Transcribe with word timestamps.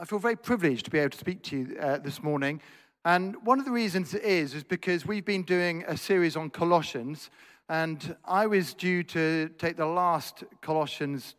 I 0.00 0.06
feel 0.06 0.18
very 0.18 0.36
privileged 0.36 0.86
to 0.86 0.90
be 0.90 0.98
able 0.98 1.10
to 1.10 1.18
speak 1.18 1.42
to 1.42 1.58
you 1.58 1.76
uh, 1.78 1.98
this 1.98 2.22
morning. 2.22 2.62
And 3.04 3.36
one 3.44 3.58
of 3.58 3.66
the 3.66 3.70
reasons 3.70 4.14
it 4.14 4.22
is, 4.22 4.54
is 4.54 4.64
because 4.64 5.04
we've 5.04 5.26
been 5.26 5.42
doing 5.42 5.84
a 5.86 5.94
series 5.94 6.36
on 6.36 6.48
Colossians. 6.48 7.28
And 7.68 8.16
I 8.24 8.46
was 8.46 8.72
due 8.72 9.02
to 9.02 9.50
take 9.58 9.76
the 9.76 9.84
last 9.84 10.42
Colossians 10.62 11.34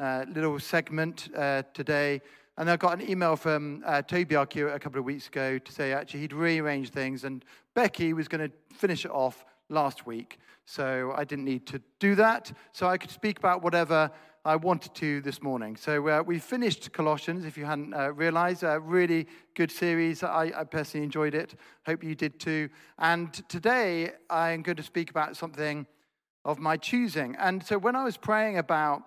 uh, 0.00 0.24
little 0.28 0.58
segment 0.58 1.28
uh, 1.36 1.62
today. 1.72 2.20
And 2.58 2.68
I 2.68 2.76
got 2.76 3.00
an 3.00 3.08
email 3.08 3.36
from 3.36 3.84
uh, 3.86 4.02
Toby 4.02 4.34
Arcure 4.34 4.70
a 4.70 4.80
couple 4.80 4.98
of 4.98 5.04
weeks 5.04 5.28
ago 5.28 5.58
to 5.58 5.72
say 5.72 5.92
actually 5.92 6.18
he'd 6.18 6.32
rearranged 6.32 6.92
things. 6.92 7.22
And 7.22 7.44
Becky 7.74 8.12
was 8.12 8.26
going 8.26 8.50
to 8.50 8.74
finish 8.74 9.04
it 9.04 9.12
off 9.12 9.44
last 9.68 10.04
week. 10.04 10.40
So 10.64 11.14
I 11.16 11.22
didn't 11.22 11.44
need 11.44 11.64
to 11.68 11.80
do 12.00 12.16
that. 12.16 12.50
So 12.72 12.88
I 12.88 12.98
could 12.98 13.12
speak 13.12 13.38
about 13.38 13.62
whatever 13.62 14.10
I 14.50 14.56
wanted 14.56 14.96
to 14.96 15.20
this 15.20 15.40
morning. 15.42 15.76
So 15.76 16.08
uh, 16.08 16.24
we 16.26 16.40
finished 16.40 16.92
Colossians, 16.92 17.44
if 17.44 17.56
you 17.56 17.64
hadn't 17.64 17.94
uh, 17.94 18.12
realized. 18.12 18.64
A 18.64 18.80
really 18.80 19.28
good 19.54 19.70
series. 19.70 20.24
I, 20.24 20.50
I, 20.56 20.64
personally 20.64 21.04
enjoyed 21.04 21.36
it. 21.36 21.54
Hope 21.86 22.02
you 22.02 22.16
did 22.16 22.40
too. 22.40 22.68
And 22.98 23.32
today 23.48 24.10
I'm 24.28 24.62
going 24.62 24.74
to 24.74 24.82
speak 24.82 25.08
about 25.08 25.36
something 25.36 25.86
of 26.44 26.58
my 26.58 26.76
choosing. 26.76 27.36
And 27.36 27.64
so 27.64 27.78
when 27.78 27.94
I 27.94 28.02
was 28.02 28.16
praying 28.16 28.58
about 28.58 29.02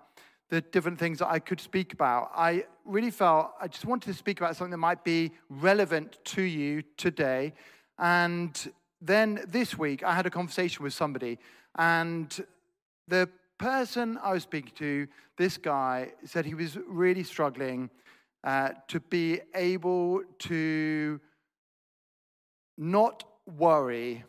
the 0.48 0.62
different 0.62 0.98
things 0.98 1.18
that 1.18 1.28
I 1.28 1.40
could 1.40 1.60
speak 1.60 1.92
about, 1.92 2.30
I 2.34 2.64
really 2.86 3.10
felt 3.10 3.50
I 3.60 3.68
just 3.68 3.84
wanted 3.84 4.12
to 4.12 4.14
speak 4.14 4.40
about 4.40 4.56
something 4.56 4.70
that 4.70 4.78
might 4.78 5.04
be 5.04 5.30
relevant 5.50 6.20
to 6.36 6.40
you 6.40 6.80
today. 6.96 7.52
And 7.98 8.72
then 8.98 9.44
this 9.46 9.76
week, 9.76 10.02
I 10.02 10.14
had 10.14 10.24
a 10.24 10.30
conversation 10.30 10.82
with 10.82 10.94
somebody, 10.94 11.38
and 11.76 12.34
the 13.08 13.28
person 13.58 14.18
I 14.22 14.32
was 14.32 14.42
speaking 14.42 14.72
to, 14.76 15.06
this 15.36 15.56
guy, 15.56 16.12
said 16.24 16.44
he 16.46 16.54
was 16.54 16.76
really 16.86 17.22
struggling 17.22 17.90
uh, 18.42 18.70
to 18.88 19.00
be 19.00 19.40
able 19.54 20.22
to 20.40 21.20
not 22.76 23.24
worry 23.56 24.24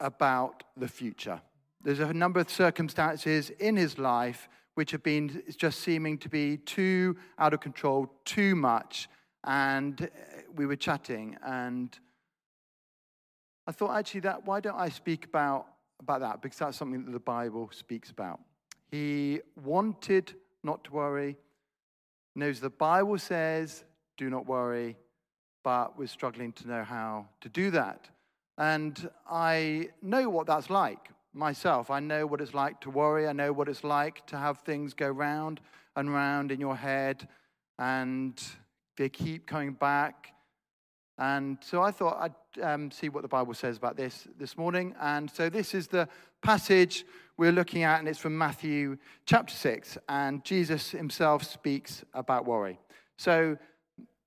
about 0.00 0.62
the 0.76 0.88
future. 0.88 1.40
There's 1.82 2.00
a 2.00 2.12
number 2.12 2.40
of 2.40 2.50
circumstances 2.50 3.50
in 3.50 3.76
his 3.76 3.98
life 3.98 4.48
which 4.74 4.90
have 4.90 5.02
been 5.02 5.42
just 5.56 5.80
seeming 5.80 6.18
to 6.18 6.28
be 6.28 6.58
too 6.58 7.16
out 7.38 7.54
of 7.54 7.60
control, 7.60 8.12
too 8.24 8.54
much. 8.54 9.08
And 9.44 10.02
uh, 10.02 10.06
we 10.54 10.66
were 10.66 10.76
chatting, 10.76 11.36
and 11.46 11.96
I 13.66 13.72
thought, 13.72 13.96
actually, 13.96 14.20
that 14.20 14.44
why 14.44 14.60
don't 14.60 14.76
I 14.76 14.88
speak 14.88 15.24
about, 15.24 15.66
about 16.00 16.20
that? 16.20 16.42
Because 16.42 16.58
that's 16.58 16.76
something 16.76 17.04
that 17.04 17.12
the 17.12 17.20
Bible 17.20 17.70
speaks 17.72 18.10
about. 18.10 18.40
He 18.90 19.40
wanted 19.62 20.34
not 20.62 20.84
to 20.84 20.92
worry, 20.92 21.36
knows 22.34 22.60
the 22.60 22.70
Bible 22.70 23.18
says, 23.18 23.84
do 24.16 24.30
not 24.30 24.46
worry, 24.46 24.96
but 25.64 25.98
was 25.98 26.10
struggling 26.10 26.52
to 26.52 26.68
know 26.68 26.84
how 26.84 27.26
to 27.40 27.48
do 27.48 27.70
that. 27.72 28.08
And 28.58 29.10
I 29.28 29.90
know 30.00 30.30
what 30.30 30.46
that's 30.46 30.70
like 30.70 31.10
myself. 31.34 31.90
I 31.90 32.00
know 32.00 32.26
what 32.26 32.40
it's 32.40 32.54
like 32.54 32.80
to 32.82 32.90
worry. 32.90 33.28
I 33.28 33.32
know 33.32 33.52
what 33.52 33.68
it's 33.68 33.84
like 33.84 34.26
to 34.28 34.38
have 34.38 34.58
things 34.60 34.94
go 34.94 35.08
round 35.08 35.60
and 35.94 36.12
round 36.12 36.52
in 36.52 36.60
your 36.60 36.76
head, 36.76 37.28
and 37.78 38.42
they 38.96 39.08
keep 39.08 39.46
coming 39.46 39.72
back. 39.72 40.32
And 41.18 41.58
so 41.62 41.82
I 41.82 41.90
thought 41.90 42.18
I'd 42.20 42.62
um, 42.62 42.90
see 42.90 43.08
what 43.08 43.22
the 43.22 43.28
Bible 43.28 43.54
says 43.54 43.76
about 43.76 43.96
this 43.96 44.28
this 44.38 44.58
morning. 44.58 44.94
And 45.00 45.30
so 45.30 45.48
this 45.48 45.74
is 45.74 45.86
the 45.86 46.08
passage 46.42 47.06
we're 47.38 47.52
looking 47.52 47.84
at, 47.84 47.98
and 47.98 48.08
it's 48.08 48.18
from 48.18 48.36
Matthew 48.36 48.98
chapter 49.24 49.54
6. 49.54 49.98
And 50.08 50.44
Jesus 50.44 50.90
himself 50.90 51.44
speaks 51.44 52.04
about 52.12 52.44
worry. 52.44 52.78
So 53.16 53.56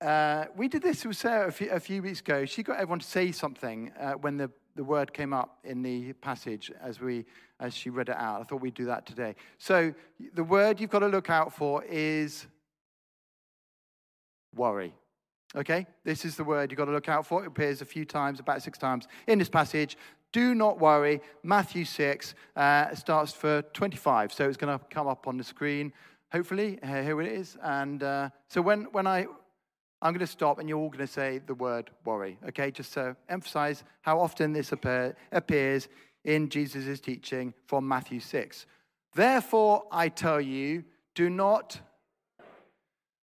uh, 0.02 0.46
we 0.56 0.68
did 0.68 0.82
this 0.82 1.06
with 1.06 1.18
Sarah 1.18 1.48
a 1.48 1.52
few, 1.52 1.70
a 1.70 1.80
few, 1.80 2.02
weeks 2.02 2.22
ago. 2.22 2.46
She 2.46 2.64
got 2.64 2.78
everyone 2.78 3.00
to 3.00 3.08
say 3.08 3.32
something 3.32 3.92
uh, 4.00 4.14
when 4.14 4.38
the, 4.38 4.50
the 4.76 4.84
word 4.84 5.14
came 5.14 5.34
up 5.34 5.60
in 5.64 5.84
the 5.84 6.14
passage 6.14 6.72
as, 6.82 7.00
we, 7.00 7.26
as 7.60 7.76
she 7.76 7.90
read 7.90 8.10
it 8.10 8.16
out. 8.16 8.42
I 8.42 8.46
thought 8.46 8.62
we'd 8.62 8.74
do 8.74 8.86
that 8.86 9.06
today. 9.06 9.36
So 9.58 9.94
the 10.34 10.44
word 10.44 10.80
you've 10.80 10.90
got 10.90 11.00
to 11.00 11.08
look 11.08 11.30
out 11.30 11.54
for 11.54 11.84
is 11.84 12.48
worry. 14.56 14.94
Okay, 15.56 15.88
this 16.04 16.26
is 16.26 16.36
the 16.36 16.44
word 16.44 16.70
you've 16.70 16.78
got 16.78 16.86
to 16.86 16.92
look 16.92 17.10
out 17.10 17.26
for. 17.26 17.44
It 17.44 17.48
appears 17.48 17.82
a 17.82 17.86
few 17.86 18.06
times, 18.06 18.40
about 18.40 18.62
six 18.62 18.78
times 18.78 19.08
in 19.26 19.40
this 19.40 19.50
passage. 19.50 19.98
Do 20.32 20.54
not 20.54 20.80
worry. 20.80 21.22
Matthew 21.42 21.86
6 21.86 22.36
uh, 22.56 22.94
starts 22.94 23.34
for 23.34 23.64
25. 23.74 24.32
So 24.32 24.48
it's 24.48 24.58
going 24.58 24.78
to 24.78 24.86
come 24.92 25.08
up 25.08 25.28
on 25.28 25.38
the 25.38 25.44
screen, 25.44 25.92
hopefully. 26.32 26.78
Here 26.84 27.20
it 27.20 27.32
is. 27.32 27.58
And 27.64 28.04
uh, 28.04 28.30
so 28.48 28.62
when, 28.62 28.84
when 28.92 29.08
I, 29.08 29.26
I'm 30.04 30.14
going 30.14 30.20
to 30.20 30.28
stop 30.28 30.60
and 30.60 30.70
you're 30.70 30.78
all 30.78 30.90
going 30.90 31.00
to 31.00 31.08
say 31.08 31.40
the 31.40 31.56
word 31.56 31.90
worry. 32.06 32.38
Okay, 32.50 32.70
just 32.70 32.94
to 32.94 33.16
emphasize 33.28 33.84
how 34.02 34.20
often 34.20 34.54
this 34.54 34.72
appear, 34.72 35.16
appears 35.32 35.88
in 36.26 36.50
Jesus' 36.50 37.00
teaching 37.00 37.56
from 37.66 37.88
Matthew 37.88 38.20
6. 38.20 38.68
Therefore, 39.16 39.86
I 39.92 40.10
tell 40.10 40.40
you, 40.40 40.84
do 41.16 41.28
not 41.30 41.80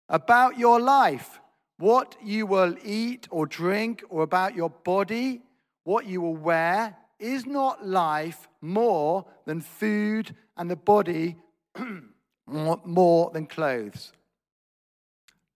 about 0.08 0.58
your 0.58 0.80
life, 0.80 1.40
what 1.78 2.16
you 2.22 2.46
will 2.46 2.74
eat 2.84 3.28
or 3.30 3.46
drink, 3.46 4.02
or 4.08 4.22
about 4.22 4.54
your 4.54 4.70
body 4.70 5.42
what 5.84 6.06
you 6.06 6.20
will 6.20 6.36
wear, 6.36 6.96
is 7.18 7.46
not 7.46 7.86
life 7.86 8.48
more 8.60 9.24
than 9.44 9.60
food 9.60 10.34
and 10.56 10.68
the 10.70 10.76
body 10.76 11.36
more 12.46 13.30
than 13.30 13.46
clothes? 13.46 14.12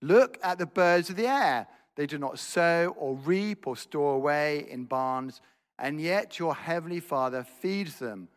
Look 0.01 0.39
at 0.41 0.57
the 0.57 0.65
birds 0.65 1.09
of 1.09 1.17
the 1.17 1.27
air. 1.27 1.67
They 1.95 2.05
do 2.05 2.17
not 2.17 2.39
sow 2.39 2.95
or 2.97 3.15
reap 3.15 3.67
or 3.67 3.75
store 3.75 4.15
away 4.15 4.65
in 4.69 4.85
barns, 4.85 5.41
and 5.77 5.99
yet 5.99 6.39
your 6.39 6.55
heavenly 6.55 6.99
Father 7.01 7.43
feeds 7.43 7.99
them. 7.99 8.29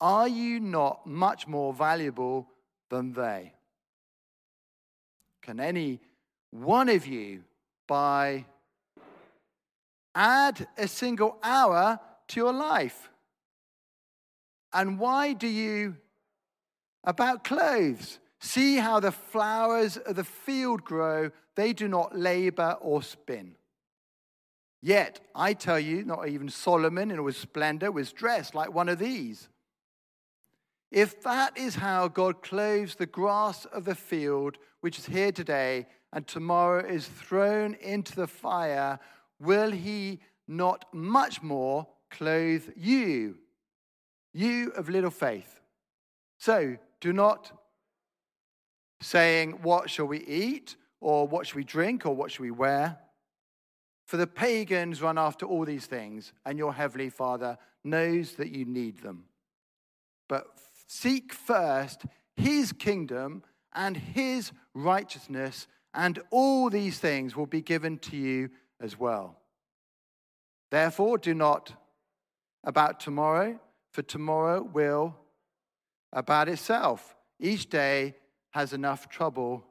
Are 0.00 0.28
you 0.28 0.60
not 0.60 1.06
much 1.06 1.46
more 1.46 1.74
valuable 1.74 2.48
than 2.88 3.12
they? 3.12 3.52
Can 5.42 5.60
any 5.60 6.00
one 6.52 6.88
of 6.88 7.06
you, 7.06 7.42
by 7.88 8.44
Add 10.14 10.66
a 10.76 10.88
single 10.88 11.38
hour 11.42 11.98
to 12.28 12.40
your 12.40 12.52
life. 12.52 13.10
And 14.72 14.98
why 14.98 15.32
do 15.32 15.46
you, 15.46 15.96
about 17.04 17.44
clothes, 17.44 18.18
see 18.40 18.76
how 18.76 19.00
the 19.00 19.12
flowers 19.12 19.96
of 19.96 20.16
the 20.16 20.24
field 20.24 20.84
grow? 20.84 21.30
They 21.56 21.72
do 21.72 21.88
not 21.88 22.16
labor 22.16 22.76
or 22.80 23.02
spin. 23.02 23.56
Yet, 24.82 25.20
I 25.34 25.54
tell 25.54 25.78
you, 25.78 26.04
not 26.04 26.28
even 26.28 26.48
Solomon 26.48 27.10
in 27.10 27.18
all 27.18 27.26
his 27.26 27.36
splendor 27.36 27.92
was 27.92 28.12
dressed 28.12 28.54
like 28.54 28.74
one 28.74 28.88
of 28.88 28.98
these. 28.98 29.48
If 30.90 31.22
that 31.22 31.56
is 31.56 31.76
how 31.76 32.08
God 32.08 32.42
clothes 32.42 32.96
the 32.96 33.06
grass 33.06 33.64
of 33.66 33.84
the 33.84 33.94
field, 33.94 34.58
which 34.80 34.98
is 34.98 35.06
here 35.06 35.32
today, 35.32 35.86
and 36.12 36.26
tomorrow 36.26 36.84
is 36.86 37.06
thrown 37.06 37.74
into 37.74 38.14
the 38.14 38.26
fire, 38.26 38.98
will 39.40 39.70
he 39.70 40.20
not 40.46 40.84
much 40.92 41.42
more 41.42 41.86
clothe 42.10 42.68
you, 42.76 43.38
you 44.32 44.70
of 44.76 44.88
little 44.88 45.10
faith? 45.10 45.60
So 46.38 46.76
do 47.00 47.12
not 47.12 47.52
saying, 49.00 49.60
What 49.62 49.90
shall 49.90 50.06
we 50.06 50.20
eat? 50.20 50.76
Or 51.00 51.26
what 51.26 51.46
shall 51.46 51.56
we 51.56 51.64
drink? 51.64 52.06
Or 52.06 52.14
what 52.14 52.30
shall 52.30 52.44
we 52.44 52.52
wear? 52.52 52.98
For 54.06 54.16
the 54.16 54.26
pagans 54.26 55.02
run 55.02 55.18
after 55.18 55.46
all 55.46 55.64
these 55.64 55.86
things, 55.86 56.32
and 56.44 56.58
your 56.58 56.74
heavenly 56.74 57.10
Father 57.10 57.58
knows 57.82 58.34
that 58.34 58.50
you 58.50 58.64
need 58.64 58.98
them. 59.02 59.24
But 60.28 60.46
seek 60.86 61.32
first 61.32 62.02
his 62.36 62.72
kingdom 62.72 63.42
and 63.74 63.96
his 63.96 64.52
righteousness, 64.74 65.66
and 65.94 66.20
all 66.30 66.70
these 66.70 66.98
things 66.98 67.36
will 67.36 67.46
be 67.46 67.60
given 67.60 67.98
to 67.98 68.16
you 68.16 68.50
as 68.80 68.98
well. 68.98 69.36
Therefore, 70.70 71.18
do 71.18 71.34
not 71.34 71.74
about 72.64 73.00
tomorrow, 73.00 73.60
for 73.90 74.02
tomorrow 74.02 74.62
will 74.62 75.14
about 76.12 76.48
itself. 76.48 77.14
Each 77.38 77.68
day 77.68 78.14
has 78.50 78.72
enough 78.72 79.08
trouble 79.08 79.64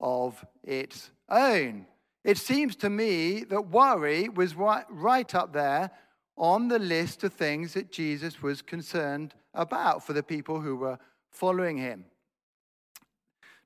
of 0.00 0.44
its 0.64 1.10
own. 1.28 1.86
It 2.24 2.38
seems 2.38 2.76
to 2.76 2.90
me 2.90 3.44
that 3.44 3.68
worry 3.68 4.28
was 4.28 4.54
right, 4.54 5.34
up 5.34 5.52
there 5.52 5.90
on 6.36 6.68
the 6.68 6.78
list 6.78 7.22
of 7.22 7.32
things 7.32 7.74
that 7.74 7.92
Jesus 7.92 8.42
was 8.42 8.62
concerned 8.62 9.34
about 9.54 10.04
for 10.04 10.12
the 10.12 10.22
people 10.22 10.60
who 10.60 10.76
were 10.76 10.98
following 11.30 11.76
him. 11.76 12.04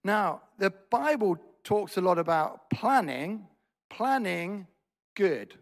Now, 0.02 0.42
the 0.58 0.70
Bible 0.90 1.38
talks 1.64 1.96
a 1.96 2.00
lot 2.00 2.18
about 2.18 2.70
planning, 2.70 3.46
planning 3.90 4.66
good. 5.16 5.54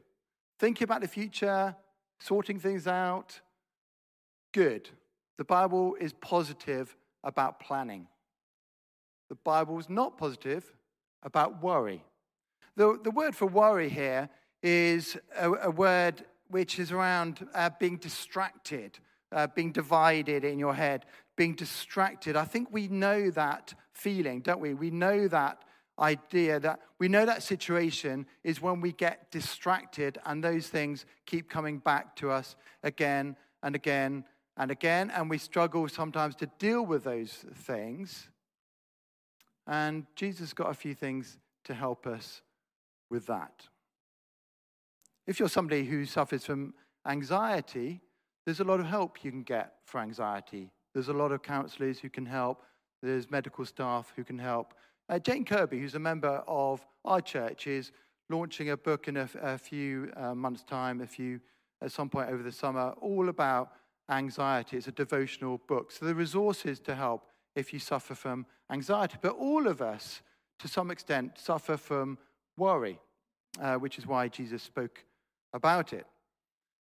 Thinking 0.58 0.84
about 0.84 1.00
the 1.00 1.08
future, 1.08 1.74
sorting 2.20 2.58
things 2.58 2.86
out, 2.86 3.40
good. 4.52 4.90
The 5.38 5.44
Bible 5.44 5.96
is 6.00 6.12
positive 6.12 6.94
about 7.24 7.60
planning. 7.60 8.06
The 9.28 9.36
Bible 9.36 9.78
is 9.78 9.88
not 9.88 10.18
positive 10.18 10.74
about 11.22 11.62
worry. 11.62 12.04
The, 12.76 12.98
the 13.02 13.10
word 13.10 13.34
for 13.34 13.46
worry 13.46 13.88
here 13.88 14.28
is 14.62 15.16
a, 15.36 15.50
a 15.52 15.70
word 15.70 16.24
which 16.48 16.78
is 16.78 16.92
around 16.92 17.46
uh, 17.54 17.70
being 17.80 17.96
distracted, 17.96 18.98
uh, 19.30 19.46
being 19.54 19.72
divided 19.72 20.44
in 20.44 20.58
your 20.58 20.74
head, 20.74 21.06
being 21.36 21.54
distracted. 21.54 22.36
I 22.36 22.44
think 22.44 22.68
we 22.70 22.88
know 22.88 23.30
that 23.30 23.74
feeling, 23.94 24.40
don't 24.40 24.60
we? 24.60 24.74
We 24.74 24.90
know 24.90 25.28
that 25.28 25.62
idea 25.98 26.58
that 26.60 26.80
we 26.98 27.08
know 27.08 27.26
that 27.26 27.42
situation 27.42 28.26
is 28.44 28.62
when 28.62 28.80
we 28.80 28.92
get 28.92 29.30
distracted 29.30 30.18
and 30.24 30.42
those 30.42 30.68
things 30.68 31.04
keep 31.26 31.50
coming 31.50 31.78
back 31.78 32.16
to 32.16 32.30
us 32.30 32.56
again 32.82 33.36
and 33.62 33.74
again 33.74 34.24
and 34.56 34.70
again. 34.70 35.10
And 35.10 35.28
we 35.28 35.38
struggle 35.38 35.88
sometimes 35.88 36.34
to 36.36 36.46
deal 36.58 36.84
with 36.84 37.04
those 37.04 37.44
things. 37.54 38.28
And 39.66 40.06
Jesus 40.16 40.52
got 40.52 40.70
a 40.70 40.74
few 40.74 40.94
things 40.94 41.38
to 41.64 41.74
help 41.74 42.06
us 42.06 42.42
with 43.10 43.26
that. 43.26 43.68
If 45.26 45.38
you're 45.38 45.48
somebody 45.48 45.84
who 45.84 46.04
suffers 46.04 46.44
from 46.44 46.74
anxiety, 47.06 48.00
there's 48.44 48.60
a 48.60 48.64
lot 48.64 48.80
of 48.80 48.86
help 48.86 49.22
you 49.22 49.30
can 49.30 49.44
get 49.44 49.74
for 49.84 50.00
anxiety. 50.00 50.70
There's 50.94 51.08
a 51.08 51.12
lot 51.12 51.30
of 51.30 51.42
counselors 51.42 52.00
who 52.00 52.10
can 52.10 52.26
help, 52.26 52.64
there's 53.02 53.30
medical 53.30 53.64
staff 53.64 54.12
who 54.16 54.24
can 54.24 54.38
help. 54.38 54.74
Uh, 55.12 55.18
Jane 55.18 55.44
Kirby, 55.44 55.78
who's 55.78 55.94
a 55.94 55.98
member 55.98 56.42
of 56.48 56.86
our 57.04 57.20
church, 57.20 57.66
is 57.66 57.92
launching 58.30 58.70
a 58.70 58.78
book 58.78 59.08
in 59.08 59.18
a, 59.18 59.28
a 59.42 59.58
few 59.58 60.10
uh, 60.16 60.34
months' 60.34 60.62
time, 60.62 61.02
a 61.02 61.06
few 61.06 61.38
at 61.82 61.92
some 61.92 62.08
point 62.08 62.30
over 62.30 62.42
the 62.42 62.50
summer, 62.50 62.94
all 62.98 63.28
about 63.28 63.72
anxiety. 64.10 64.78
It's 64.78 64.88
a 64.88 64.92
devotional 64.92 65.60
book. 65.68 65.92
So 65.92 66.06
the 66.06 66.14
resources 66.14 66.80
to 66.80 66.94
help 66.94 67.26
if 67.54 67.74
you 67.74 67.78
suffer 67.78 68.14
from 68.14 68.46
anxiety. 68.70 69.18
But 69.20 69.36
all 69.36 69.66
of 69.66 69.82
us, 69.82 70.22
to 70.60 70.66
some 70.66 70.90
extent, 70.90 71.32
suffer 71.36 71.76
from 71.76 72.16
worry, 72.56 72.98
uh, 73.60 73.74
which 73.74 73.98
is 73.98 74.06
why 74.06 74.28
Jesus 74.28 74.62
spoke 74.62 75.04
about 75.52 75.92
it. 75.92 76.06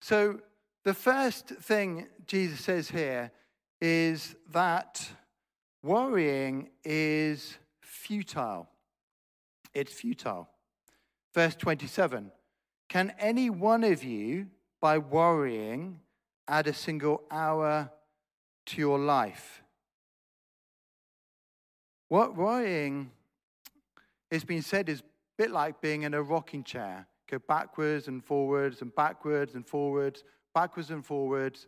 So 0.01 0.41
the 0.83 0.95
first 0.95 1.49
thing 1.49 2.07
Jesus 2.27 2.61
says 2.61 2.89
here 2.89 3.33
is 3.83 4.35
that 4.51 5.07
worrying 5.83 6.71
is 6.85 7.59
futile. 7.95 8.69
It's 9.73 9.93
futile. 9.93 10.49
Verse 11.33 11.55
27 11.57 12.31
Can 12.89 13.15
any 13.19 13.51
one 13.51 13.85
of 13.85 14.05
you, 14.05 14.49
by 14.81 14.99
worrying, 14.99 16.01
add 16.47 16.67
a 16.67 16.75
single 16.75 17.23
hour 17.31 17.91
to 18.67 18.79
your 18.79 18.99
life? 18.99 19.63
What 22.09 22.37
worrying, 22.37 23.11
it's 24.31 24.45
been 24.45 24.63
said, 24.63 24.89
is 24.89 25.01
a 25.01 25.05
bit 25.39 25.51
like 25.51 25.81
being 25.81 26.03
in 26.03 26.15
a 26.15 26.23
rocking 26.23 26.63
chair. 26.63 27.07
Go 27.31 27.39
backwards 27.49 28.09
and 28.09 28.23
forwards 28.23 28.83
and 28.83 28.95
backwards 28.95 29.55
and 29.55 29.67
forwards, 29.67 30.23
backwards 30.55 30.91
and 30.91 31.05
forwards, 31.05 31.67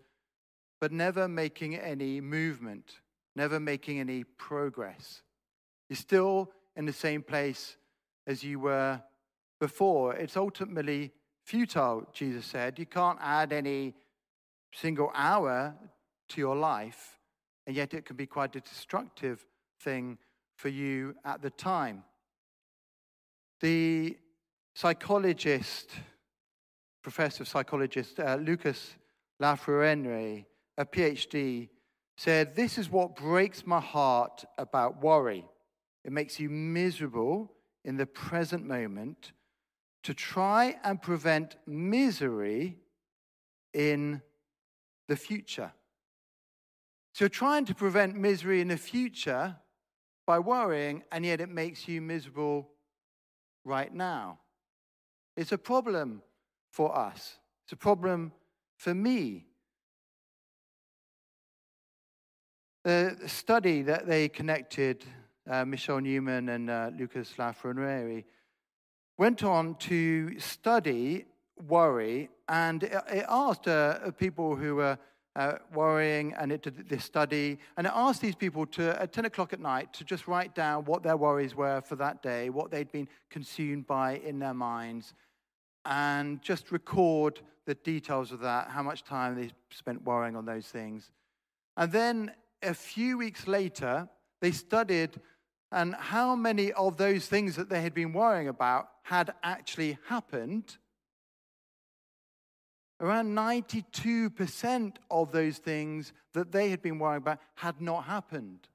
but 0.81 0.93
never 0.93 1.27
making 1.27 1.75
any 1.77 2.21
movement, 2.21 3.01
never 3.35 3.59
making 3.59 3.99
any 3.99 4.23
progress. 4.23 5.23
You're 5.89 5.97
still 5.97 6.53
in 6.75 6.87
the 6.87 6.93
same 6.93 7.23
place 7.23 7.77
as 8.27 8.43
you 8.43 8.59
were 8.61 9.01
before. 9.61 10.15
It's 10.15 10.37
ultimately 10.37 11.13
futile, 11.45 12.07
Jesus 12.13 12.47
said. 12.47 12.79
You 12.79 12.87
can't 12.87 13.19
add 13.21 13.53
any 13.53 13.95
single 14.75 15.11
hour 15.15 15.75
to 16.29 16.41
your 16.41 16.57
life, 16.57 17.19
and 17.67 17.77
yet 17.77 17.95
it 17.95 18.05
can 18.05 18.17
be 18.17 18.27
quite 18.27 18.55
a 18.57 18.61
destructive 18.61 19.45
thing 19.81 20.19
for 20.57 20.69
you 20.69 21.15
at 21.25 21.41
the 21.43 21.51
time. 21.51 22.03
The 23.61 24.17
psychologist, 24.75 25.91
professor 27.03 27.45
of 27.45 27.49
psychologist 27.49 28.19
uh, 28.21 28.37
Lucas 28.37 28.97
Lafreniere, 29.41 30.45
a 30.77 30.85
PhD, 30.85 31.69
said, 32.17 32.55
This 32.57 32.77
is 32.77 32.91
what 32.91 33.17
breaks 33.17 33.67
my 33.67 33.81
heart 33.81 34.45
about 34.59 35.03
worry. 35.03 35.45
It 36.07 36.13
makes 36.13 36.39
you 36.39 36.49
miserable 36.49 37.53
in 37.85 37.97
the 37.97 38.07
present 38.07 38.65
moment 38.65 39.33
to 40.05 40.15
try 40.15 40.79
and 40.85 41.03
prevent 41.03 41.57
misery 41.67 42.79
in 43.75 44.23
the 45.09 45.17
future. 45.17 45.73
So 47.13 47.27
trying 47.27 47.65
to 47.65 47.75
prevent 47.75 48.15
misery 48.15 48.61
in 48.61 48.69
the 48.69 48.77
future 48.77 49.57
by 50.29 50.39
worrying, 50.39 51.03
and 51.11 51.27
yet 51.27 51.41
it 51.41 51.49
makes 51.49 51.89
you 51.89 52.01
miserable 52.01 52.69
right 53.65 53.93
now. 53.93 54.39
It's 55.37 55.51
a 55.51 55.59
problem 55.59 56.23
for 56.71 56.97
us, 56.97 57.39
it's 57.65 57.73
a 57.73 57.77
problem 57.77 58.31
for 58.77 58.95
me. 58.95 59.47
The 62.85 63.17
study 63.27 63.83
that 63.83 64.07
they 64.07 64.29
connected, 64.29 65.05
uh, 65.49 65.65
Michelle 65.65 66.01
Newman 66.01 66.49
and 66.49 66.71
uh, 66.71 66.91
Lucas 66.99 67.35
Lafreniere, 67.39 68.25
went 69.19 69.43
on 69.43 69.75
to 69.77 70.39
study 70.39 71.27
worry, 71.69 72.29
and 72.49 72.83
it, 72.83 72.93
it 73.11 73.27
asked 73.29 73.69
uh, 73.69 74.11
people 74.13 74.57
who 74.57 74.77
were 74.77 74.99
uh, 75.37 75.59
worrying, 75.75 76.35
and 76.39 76.51
it 76.51 76.63
did 76.63 76.89
this 76.89 77.05
study, 77.05 77.59
and 77.77 77.87
it 77.87 77.93
asked 77.95 78.21
these 78.21 78.35
people 78.35 78.67
to, 78.67 79.01
at 79.01 79.13
10 79.13 79.27
o'clock 79.27 79.53
at 79.53 79.61
night, 79.61 79.93
to 79.93 80.05
just 80.05 80.27
write 80.27 80.55
down 80.55 80.85
what 80.85 81.03
their 81.03 81.17
worries 81.17 81.55
were 81.55 81.81
for 81.83 81.97
that 81.97 82.23
day, 82.23 82.51
what 82.51 82.71
they'd 82.71 82.91
been 82.91 83.09
consumed 83.31 83.87
by 83.87 84.17
in 84.19 84.39
their 84.39 84.55
minds, 84.55 85.15
and 85.85 86.41
just 86.43 86.73
record 86.73 87.41
the 87.67 87.75
details 87.75 88.33
of 88.33 88.41
that, 88.41 88.69
how 88.69 88.83
much 88.83 89.05
time 89.05 89.35
they 89.35 89.51
spent 89.71 90.03
worrying 90.05 90.37
on 90.37 90.47
those 90.47 90.67
things. 90.67 91.11
And 91.77 91.93
then 91.93 92.33
a 92.63 92.73
few 92.73 93.19
weeks 93.19 93.47
later, 93.47 94.09
they 94.41 94.53
studied 94.53 95.21
and 95.73 95.95
how 95.95 96.35
many 96.37 96.73
of 96.73 96.97
those 96.97 97.27
things 97.27 97.57
that 97.57 97.69
they 97.69 97.83
had 97.83 97.95
been 97.95 98.13
worrying 98.13 98.49
about 98.49 98.89
had 99.03 99.33
actually 99.43 99.99
happened 100.09 100.77
Around 102.99 103.37
92% 103.37 104.97
of 105.11 105.31
those 105.31 105.59
things 105.59 106.13
that 106.33 106.51
they 106.51 106.71
had 106.71 106.81
been 106.81 106.99
worrying 106.99 107.19
about 107.19 107.41
had 107.57 107.81
not 107.81 108.05
happened. 108.05 108.69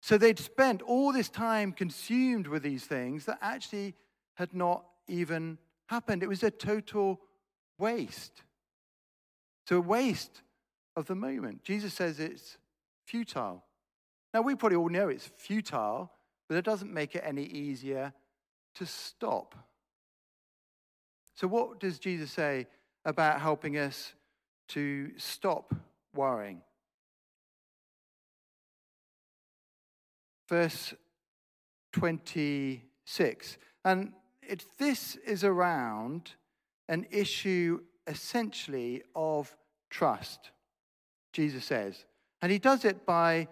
So 0.00 0.16
they'd 0.16 0.38
spent 0.38 0.82
all 0.82 1.12
this 1.12 1.28
time 1.28 1.72
consumed 1.72 2.46
with 2.46 2.62
these 2.62 2.84
things 2.84 3.24
that 3.26 3.38
actually 3.40 3.94
had 4.34 4.54
not 4.54 4.84
even 5.08 5.58
happened. 5.86 6.22
It 6.22 6.28
was 6.28 6.42
a 6.42 6.50
total 6.50 7.20
waste. 7.78 8.42
So, 9.68 9.76
a 9.76 9.80
waste 9.80 10.42
of 10.96 11.06
the 11.06 11.14
moment. 11.14 11.62
Jesus 11.62 11.94
says 11.94 12.18
it's 12.18 12.58
futile. 13.06 13.64
Now, 14.32 14.42
we 14.42 14.54
probably 14.54 14.76
all 14.76 14.88
know 14.88 15.08
it's 15.08 15.30
futile, 15.36 16.10
but 16.48 16.56
it 16.56 16.64
doesn't 16.64 16.92
make 16.92 17.14
it 17.14 17.22
any 17.24 17.44
easier 17.44 18.12
to 18.76 18.86
stop. 18.86 19.54
So, 21.34 21.46
what 21.46 21.80
does 21.80 21.98
Jesus 21.98 22.30
say 22.30 22.66
about 23.04 23.40
helping 23.40 23.76
us 23.76 24.14
to 24.68 25.10
stop 25.18 25.74
worrying. 26.14 26.62
Verse 30.48 30.94
26. 31.92 33.58
And 33.84 34.12
it, 34.42 34.64
this 34.78 35.16
is 35.16 35.44
around 35.44 36.32
an 36.88 37.06
issue 37.10 37.80
essentially 38.06 39.02
of 39.14 39.54
trust, 39.90 40.50
Jesus 41.32 41.64
says. 41.64 42.04
And 42.40 42.50
he 42.50 42.58
does 42.58 42.84
it 42.84 43.06
by 43.06 43.48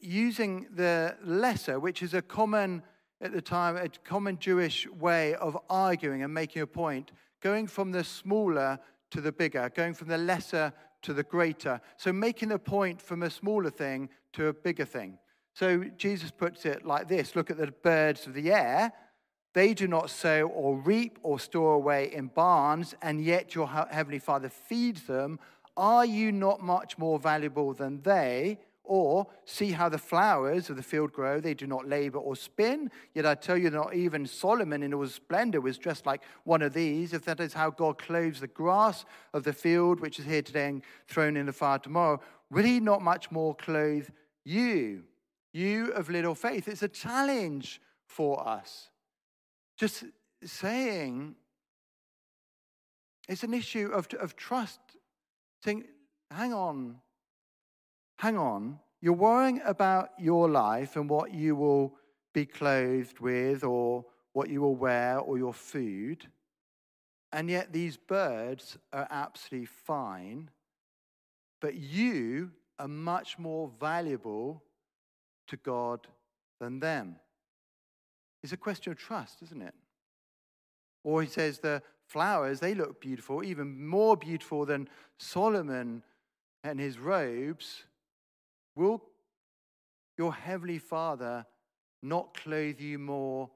using 0.00 0.66
the 0.74 1.16
lesser, 1.24 1.78
which 1.80 2.02
is 2.02 2.14
a 2.14 2.22
common, 2.22 2.82
at 3.20 3.32
the 3.32 3.42
time, 3.42 3.76
a 3.76 3.88
common 4.04 4.38
Jewish 4.38 4.86
way 4.88 5.34
of 5.34 5.56
arguing 5.68 6.22
and 6.22 6.32
making 6.32 6.62
a 6.62 6.66
point 6.66 7.12
going 7.40 7.66
from 7.66 7.90
the 7.90 8.04
smaller 8.04 8.78
to 9.10 9.20
the 9.20 9.32
bigger, 9.32 9.70
going 9.74 9.94
from 9.94 10.08
the 10.08 10.18
lesser 10.18 10.72
to 11.02 11.12
the 11.12 11.22
greater. 11.22 11.80
So 11.96 12.12
making 12.12 12.52
a 12.52 12.58
point 12.58 13.02
from 13.02 13.22
a 13.22 13.30
smaller 13.30 13.70
thing 13.70 14.08
to 14.34 14.46
a 14.46 14.52
bigger 14.52 14.84
thing. 14.84 15.18
So 15.54 15.84
Jesus 15.96 16.30
puts 16.30 16.64
it 16.64 16.86
like 16.86 17.08
this 17.08 17.36
Look 17.36 17.50
at 17.50 17.58
the 17.58 17.72
birds 17.72 18.26
of 18.26 18.34
the 18.34 18.52
air. 18.52 18.92
They 19.54 19.74
do 19.74 19.86
not 19.86 20.08
sow 20.08 20.46
or 20.46 20.76
reap 20.76 21.18
or 21.22 21.38
store 21.38 21.74
away 21.74 22.10
in 22.10 22.28
barns, 22.28 22.94
and 23.02 23.22
yet 23.22 23.54
your 23.54 23.68
heavenly 23.68 24.18
Father 24.18 24.48
feeds 24.48 25.02
them. 25.02 25.38
Are 25.76 26.06
you 26.06 26.32
not 26.32 26.62
much 26.62 26.96
more 26.96 27.18
valuable 27.18 27.74
than 27.74 28.00
they? 28.00 28.58
Or 28.84 29.28
see 29.44 29.70
how 29.70 29.88
the 29.88 29.98
flowers 29.98 30.68
of 30.68 30.76
the 30.76 30.82
field 30.82 31.12
grow. 31.12 31.40
They 31.40 31.54
do 31.54 31.66
not 31.66 31.88
labor 31.88 32.18
or 32.18 32.34
spin. 32.34 32.90
Yet 33.14 33.24
I 33.24 33.34
tell 33.36 33.56
you, 33.56 33.70
not 33.70 33.94
even 33.94 34.26
Solomon 34.26 34.82
in 34.82 34.92
all 34.92 35.02
his 35.02 35.14
splendor 35.14 35.60
was 35.60 35.78
dressed 35.78 36.04
like 36.04 36.22
one 36.44 36.62
of 36.62 36.74
these. 36.74 37.12
If 37.12 37.24
that 37.26 37.40
is 37.40 37.54
how 37.54 37.70
God 37.70 37.98
clothes 37.98 38.40
the 38.40 38.48
grass 38.48 39.04
of 39.32 39.44
the 39.44 39.52
field, 39.52 40.00
which 40.00 40.18
is 40.18 40.24
here 40.24 40.42
today 40.42 40.68
and 40.68 40.82
thrown 41.06 41.36
in 41.36 41.46
the 41.46 41.52
fire 41.52 41.78
tomorrow, 41.78 42.20
will 42.50 42.64
he 42.64 42.80
not 42.80 43.02
much 43.02 43.30
more 43.30 43.54
clothe 43.54 44.08
you, 44.44 45.04
you 45.52 45.92
of 45.92 46.10
little 46.10 46.34
faith? 46.34 46.66
It's 46.66 46.82
a 46.82 46.88
challenge 46.88 47.80
for 48.06 48.46
us. 48.46 48.90
just 49.76 50.04
saying 50.44 51.34
it's 53.28 53.44
an 53.44 53.54
issue 53.54 53.90
of, 53.92 54.08
of 54.20 54.36
trust. 54.36 54.80
Saying, 55.64 55.84
hang 56.30 56.52
on, 56.52 56.96
hang 58.22 58.38
on. 58.38 58.78
You're 59.00 59.14
worrying 59.14 59.60
about 59.64 60.10
your 60.16 60.48
life 60.48 60.94
and 60.94 61.10
what 61.10 61.34
you 61.34 61.56
will 61.56 61.92
be 62.32 62.46
clothed 62.46 63.18
with 63.18 63.64
or 63.64 64.04
what 64.32 64.48
you 64.48 64.60
will 64.60 64.76
wear 64.76 65.18
or 65.18 65.38
your 65.38 65.52
food. 65.52 66.28
And 67.32 67.50
yet 67.50 67.72
these 67.72 67.96
birds 67.96 68.78
are 68.92 69.08
absolutely 69.10 69.66
fine. 69.66 70.50
But 71.60 71.74
you 71.74 72.52
are 72.78 72.86
much 72.86 73.40
more 73.40 73.72
valuable 73.80 74.62
to 75.48 75.56
God 75.56 76.06
than 76.60 76.78
them. 76.78 77.16
It's 78.44 78.52
a 78.52 78.56
question 78.56 78.92
of 78.92 78.98
trust, 78.98 79.42
isn't 79.42 79.62
it? 79.62 79.74
Or 81.02 81.22
he 81.22 81.28
says 81.28 81.58
the 81.58 81.82
flowers, 82.06 82.60
they 82.60 82.74
look 82.74 83.00
beautiful, 83.00 83.42
even 83.42 83.84
more 83.84 84.16
beautiful 84.16 84.64
than 84.64 84.88
Solomon 85.18 86.04
and 86.62 86.78
his 86.78 87.00
robes. 87.00 87.82
Will 88.74 89.02
your 90.16 90.32
heavenly 90.32 90.78
Father 90.78 91.46
not 92.02 92.34
clothe 92.34 92.80
you 92.80 92.98
more 92.98 93.50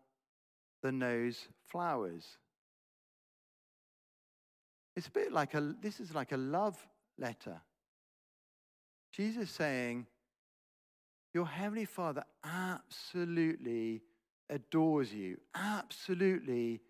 than 0.83 0.99
those 0.99 1.49
flowers? 1.67 2.39
It's 4.95 5.09
a 5.09 5.11
bit 5.11 5.33
like 5.33 5.55
a, 5.55 5.75
this 5.81 6.01
is 6.01 6.15
like 6.15 6.33
a 6.33 6.37
love 6.37 6.79
letter. 7.19 7.61
Jesus 9.13 9.51
saying, 9.51 10.07
Your 11.35 11.47
Heavenly 11.47 11.85
Father 11.85 12.25
absolutely 12.45 14.03
adores 14.49 15.13
you, 15.13 15.39
absolutely 15.55 16.81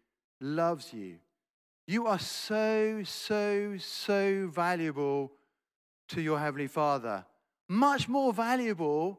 loves 0.41 0.93
you. 0.93 1.17
You 1.89 2.07
are 2.07 2.19
so, 2.19 3.03
so, 3.05 3.77
so 3.79 4.49
valuable 4.53 5.33
to 6.09 6.21
your 6.21 6.39
Heavenly 6.39 6.67
Father. 6.67 7.25
Much 7.69 8.09
more 8.09 8.33
valuable 8.33 9.19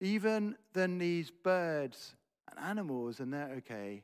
even 0.00 0.56
than 0.72 0.98
these 0.98 1.30
birds 1.30 2.16
and 2.50 2.58
animals, 2.58 3.20
and 3.20 3.32
they're 3.32 3.54
okay. 3.58 4.02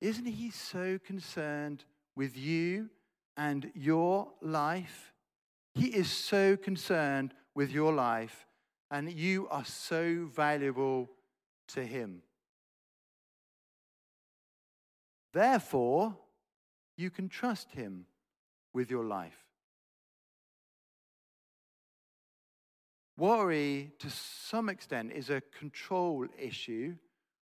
Isn't 0.00 0.26
He 0.26 0.50
so 0.50 0.98
concerned 0.98 1.84
with 2.16 2.36
you 2.36 2.90
and 3.36 3.70
your 3.74 4.28
life? 4.42 5.12
He 5.74 5.86
is 5.86 6.10
so 6.10 6.56
concerned 6.56 7.34
with 7.54 7.70
your 7.70 7.92
life, 7.92 8.46
and 8.90 9.12
you 9.12 9.48
are 9.48 9.64
so 9.64 10.28
valuable 10.34 11.08
to 11.68 11.84
Him. 11.84 12.22
Therefore, 15.32 16.16
you 16.96 17.10
can 17.10 17.28
trust 17.28 17.70
Him 17.70 18.06
with 18.72 18.90
your 18.90 19.04
life. 19.04 19.47
Worry, 23.18 23.90
to 23.98 24.08
some 24.10 24.68
extent, 24.68 25.10
is 25.12 25.28
a 25.28 25.42
control 25.58 26.24
issue. 26.38 26.94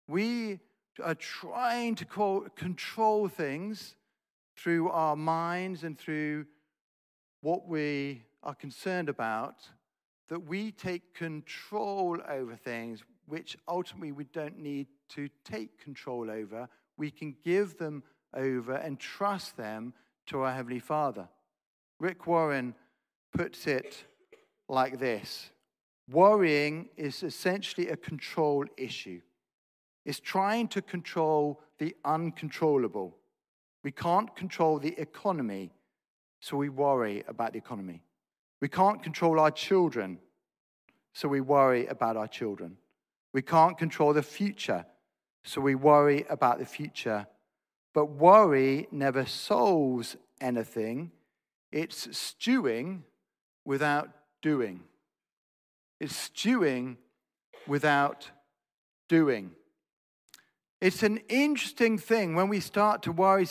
We 0.09 0.59
are 1.00 1.15
trying 1.15 1.95
to 1.95 2.50
control 2.57 3.29
things 3.29 3.95
through 4.57 4.89
our 4.89 5.15
minds 5.15 5.85
and 5.85 5.97
through 5.97 6.47
what 7.41 7.69
we 7.69 8.25
are 8.43 8.55
concerned 8.55 9.09
about, 9.09 9.55
that 10.29 10.41
we 10.41 10.73
take 10.73 11.15
control 11.15 12.19
over 12.29 12.57
things 12.57 13.05
which 13.27 13.57
ultimately 13.69 14.11
we 14.11 14.25
don't 14.25 14.59
need 14.59 14.89
to 15.11 15.29
take 15.45 15.79
control 15.79 16.33
over. 16.33 16.69
We 16.97 17.12
can 17.12 17.37
give 17.45 17.79
them 17.79 18.03
over 18.35 18.75
and 18.75 18.99
trust 18.99 19.57
them 19.57 19.95
to 20.27 20.41
our 20.41 20.53
Heavenly 20.53 20.81
Father. 20.81 21.29
Rick 22.00 22.27
Warren 22.27 22.75
puts 23.33 23.69
it 23.69 24.05
like 24.69 24.99
this 24.99 25.50
Worrying 26.11 26.88
is 26.97 27.23
essentially 27.23 27.88
a 27.88 27.97
control 27.97 28.64
issue. 28.76 29.21
It's 30.05 30.19
trying 30.19 30.67
to 30.69 30.83
control 30.83 31.61
the 31.79 31.95
uncontrollable. 32.05 33.17
We 33.85 33.93
can't 33.93 34.35
control 34.35 34.79
the 34.79 34.99
economy, 34.99 35.71
so 36.40 36.57
we 36.57 36.69
worry 36.69 37.23
about 37.29 37.52
the 37.52 37.59
economy. 37.59 38.02
We 38.61 38.69
can't 38.69 39.02
control 39.02 39.38
our 39.38 39.52
children, 39.52 40.19
so 41.12 41.29
we 41.29 41.40
worry 41.40 41.87
about 41.87 42.17
our 42.17 42.29
children. 42.29 42.76
We 43.33 43.43
can't 43.43 43.79
control 43.79 44.12
the 44.12 44.23
future, 44.23 44.87
so 45.45 45.61
we 45.61 45.76
worry 45.76 46.25
about 46.29 46.59
the 46.59 46.67
future. 46.67 47.26
But 47.95 48.07
worry 48.07 48.88
never 48.90 49.26
solves 49.26 50.17
anything, 50.40 51.12
it's 51.71 52.17
stewing 52.17 53.05
without 53.64 54.09
doing. 54.43 54.81
It's 56.00 56.16
stewing 56.16 56.97
without 57.66 58.30
doing. 59.09 59.52
It's 60.80 61.02
an 61.02 61.19
interesting 61.28 61.99
thing 61.99 62.35
when 62.35 62.49
we 62.49 62.59
start 62.59 63.02
to 63.02 63.12
worry 63.12 63.47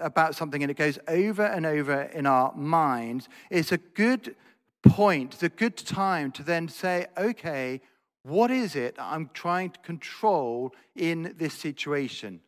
about 0.00 0.34
something 0.34 0.62
and 0.62 0.70
it 0.70 0.76
goes 0.76 0.98
over 1.08 1.42
and 1.42 1.64
over 1.64 2.02
in 2.02 2.26
our 2.26 2.54
minds. 2.54 3.30
It's 3.50 3.72
a 3.72 3.78
good 3.78 4.36
point, 4.82 5.34
it's 5.34 5.42
a 5.42 5.48
good 5.48 5.76
time 5.76 6.32
to 6.32 6.42
then 6.42 6.68
say, 6.68 7.06
okay, 7.16 7.80
what 8.22 8.50
is 8.50 8.76
it 8.76 8.96
I'm 8.98 9.30
trying 9.32 9.70
to 9.70 9.80
control 9.80 10.74
in 10.94 11.34
this 11.38 11.54
situation? 11.54 12.40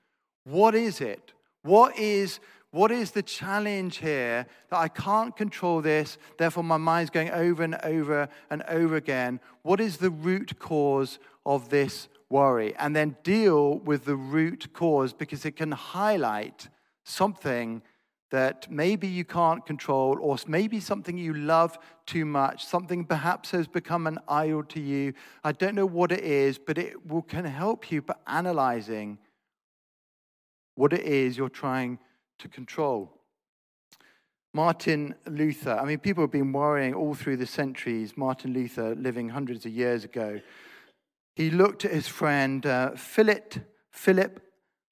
What 0.45 0.75
is 0.75 1.01
it? 1.01 1.33
What 1.63 1.99
is, 1.99 2.41
what 2.71 2.91
is 2.91 3.13
the 3.13 3.23
challenge 3.23 3.99
here 3.99 4.47
that 4.71 4.77
I 4.77 4.89
can't 4.89 5.35
control 5.35 5.81
this, 5.81 6.19
therefore 6.37 6.65
my 6.65 6.77
mind's 6.77 7.11
going 7.11 7.31
over 7.31 7.63
and 7.63 7.77
over 7.83 8.29
and 8.51 8.63
over 8.69 8.97
again? 8.97 9.41
What 9.63 9.81
is 9.81 9.97
the 9.97 10.11
root 10.11 10.59
cause 10.59 11.19
of 11.47 11.71
this 11.71 12.09
worry, 12.31 12.75
and 12.79 12.95
then 12.95 13.17
deal 13.23 13.79
with 13.79 14.05
the 14.05 14.17
root 14.17 14.73
cause 14.73 15.13
because 15.13 15.45
it 15.45 15.57
can 15.57 15.73
highlight 15.73 16.69
something 17.05 17.83
that 18.31 18.71
maybe 18.71 19.09
you 19.09 19.25
can't 19.25 19.65
control, 19.65 20.19
or 20.21 20.37
maybe 20.47 20.81
something 20.81 21.17
you 21.17 21.33
love 21.33 21.79
too 22.05 22.27
much, 22.27 22.67
something 22.67 23.03
perhaps 23.03 23.51
has 23.51 23.67
become 23.67 24.07
an 24.07 24.19
idol 24.29 24.63
to 24.63 24.81
you. 24.81 25.15
I 25.43 25.53
don't 25.53 25.75
know 25.75 25.87
what 25.87 26.13
it 26.13 26.21
is, 26.21 26.59
but 26.59 26.77
it 26.77 27.07
will, 27.07 27.23
can 27.23 27.47
help 27.47 27.91
you 27.91 28.03
by 28.03 28.17
analyzing 28.27 29.17
what 30.75 30.93
it 30.93 31.01
is 31.01 31.39
you're 31.39 31.49
trying 31.49 31.99
to 32.39 32.49
control. 32.49 33.19
Martin 34.55 35.15
Luther, 35.27 35.79
I 35.79 35.85
mean, 35.85 35.99
people 35.99 36.25
have 36.25 36.31
been 36.31 36.53
worrying 36.53 36.95
all 36.95 37.15
through 37.15 37.37
the 37.37 37.47
centuries. 37.47 38.17
Martin 38.17 38.53
Luther, 38.53 38.95
living 38.95 39.29
hundreds 39.29 39.67
of 39.67 39.73
years 39.73 40.05
ago, 40.05 40.41
he 41.37 41.51
looked 41.51 41.85
at 41.85 41.93
his 41.93 42.09
friend 42.09 42.65
uh, 42.67 42.93
Philip, 42.97 43.55
Philip 43.91 44.43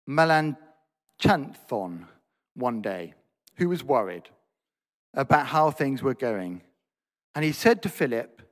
Melanchthon 0.07 2.07
one 2.55 2.83
day, 2.83 3.15
who 3.57 3.69
was 3.69 3.83
worried 3.83 4.29
about 5.15 5.47
how 5.47 5.71
things 5.71 6.03
were 6.03 6.15
going. 6.15 6.63
And 7.35 7.45
he 7.45 7.53
said 7.53 7.83
to 7.83 7.89
Philip, 7.89 8.43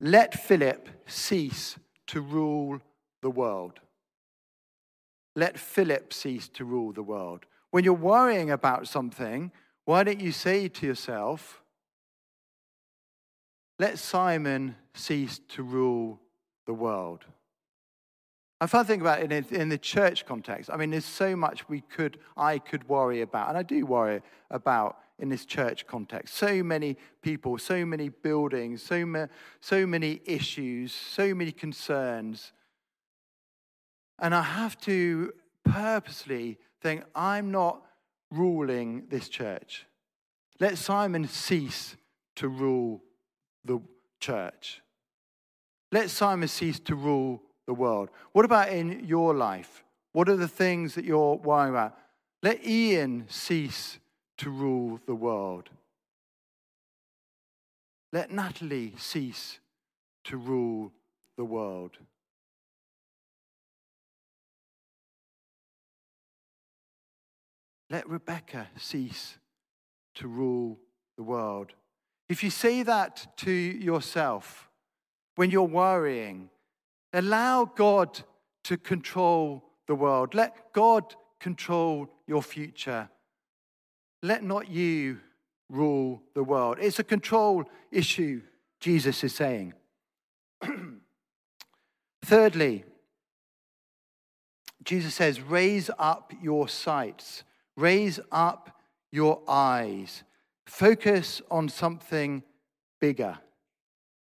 Let 0.00 0.34
Philip 0.34 0.88
cease 1.06 1.76
to 2.08 2.20
rule 2.20 2.80
the 3.22 3.30
world. 3.30 3.80
Let 5.34 5.58
Philip 5.58 6.12
cease 6.12 6.48
to 6.48 6.64
rule 6.64 6.92
the 6.92 7.02
world. 7.02 7.46
When 7.76 7.84
you're 7.84 7.92
worrying 7.92 8.50
about 8.50 8.88
something, 8.88 9.52
why 9.84 10.02
don't 10.02 10.18
you 10.18 10.32
say 10.32 10.66
to 10.66 10.86
yourself, 10.86 11.60
Let 13.78 13.98
Simon 13.98 14.76
cease 14.94 15.40
to 15.48 15.62
rule 15.62 16.18
the 16.64 16.72
world. 16.72 17.26
If 18.62 18.74
I 18.74 18.82
think 18.82 19.02
about 19.02 19.20
it 19.20 19.52
in, 19.52 19.68
the 19.68 19.76
church 19.76 20.24
context, 20.24 20.70
I 20.72 20.78
mean, 20.78 20.88
there's 20.88 21.04
so 21.04 21.36
much 21.36 21.68
we 21.68 21.82
could, 21.82 22.18
I 22.34 22.60
could 22.60 22.88
worry 22.88 23.20
about, 23.20 23.50
and 23.50 23.58
I 23.58 23.62
do 23.62 23.84
worry 23.84 24.22
about 24.50 24.96
in 25.18 25.28
this 25.28 25.44
church 25.44 25.86
context. 25.86 26.32
So 26.32 26.62
many 26.62 26.96
people, 27.20 27.58
so 27.58 27.84
many 27.84 28.08
buildings, 28.08 28.82
so, 28.82 29.04
ma- 29.04 29.26
so 29.60 29.86
many 29.86 30.22
issues, 30.24 30.94
so 30.94 31.34
many 31.34 31.52
concerns. 31.52 32.54
And 34.18 34.34
I 34.34 34.40
have 34.40 34.80
to 34.80 35.34
purposely 35.62 36.58
think, 36.82 37.04
I'm 37.14 37.50
not 37.50 37.82
ruling 38.30 39.04
this 39.08 39.28
church. 39.28 39.86
Let 40.58 40.78
Simon 40.78 41.28
cease 41.28 41.96
to 42.36 42.48
rule 42.48 43.02
the 43.64 43.80
church. 44.20 44.80
Let 45.92 46.10
Simon 46.10 46.48
cease 46.48 46.80
to 46.80 46.94
rule 46.94 47.42
the 47.66 47.74
world. 47.74 48.10
What 48.32 48.44
about 48.44 48.70
in 48.70 49.04
your 49.06 49.34
life? 49.34 49.84
What 50.12 50.28
are 50.28 50.36
the 50.36 50.48
things 50.48 50.94
that 50.94 51.04
you're 51.04 51.36
worrying 51.36 51.70
about? 51.70 51.96
Let 52.42 52.64
Ian 52.66 53.26
cease 53.28 53.98
to 54.38 54.50
rule 54.50 55.00
the 55.06 55.14
world. 55.14 55.70
Let 58.12 58.30
Natalie 58.30 58.94
cease 58.96 59.58
to 60.24 60.36
rule 60.36 60.92
the 61.36 61.44
world. 61.44 61.98
Let 67.90 68.08
Rebecca 68.08 68.68
cease 68.76 69.38
to 70.16 70.28
rule 70.28 70.78
the 71.16 71.22
world. 71.22 71.72
If 72.28 72.42
you 72.42 72.50
say 72.50 72.82
that 72.82 73.36
to 73.38 73.50
yourself 73.52 74.68
when 75.36 75.50
you're 75.50 75.62
worrying, 75.62 76.50
allow 77.12 77.64
God 77.64 78.20
to 78.64 78.76
control 78.76 79.64
the 79.86 79.94
world. 79.94 80.34
Let 80.34 80.72
God 80.72 81.14
control 81.38 82.08
your 82.26 82.42
future. 82.42 83.08
Let 84.22 84.42
not 84.42 84.68
you 84.68 85.20
rule 85.68 86.22
the 86.34 86.42
world. 86.42 86.78
It's 86.80 86.98
a 86.98 87.04
control 87.04 87.64
issue, 87.92 88.42
Jesus 88.80 89.22
is 89.22 89.34
saying. 89.34 89.74
Thirdly, 92.22 92.84
Jesus 94.82 95.14
says, 95.14 95.40
raise 95.40 95.90
up 95.98 96.32
your 96.42 96.68
sights, 96.68 97.44
raise 97.76 98.18
up 98.32 98.80
your 99.12 99.42
eyes, 99.48 100.24
focus 100.66 101.42
on 101.50 101.68
something 101.68 102.42
bigger. 103.00 103.38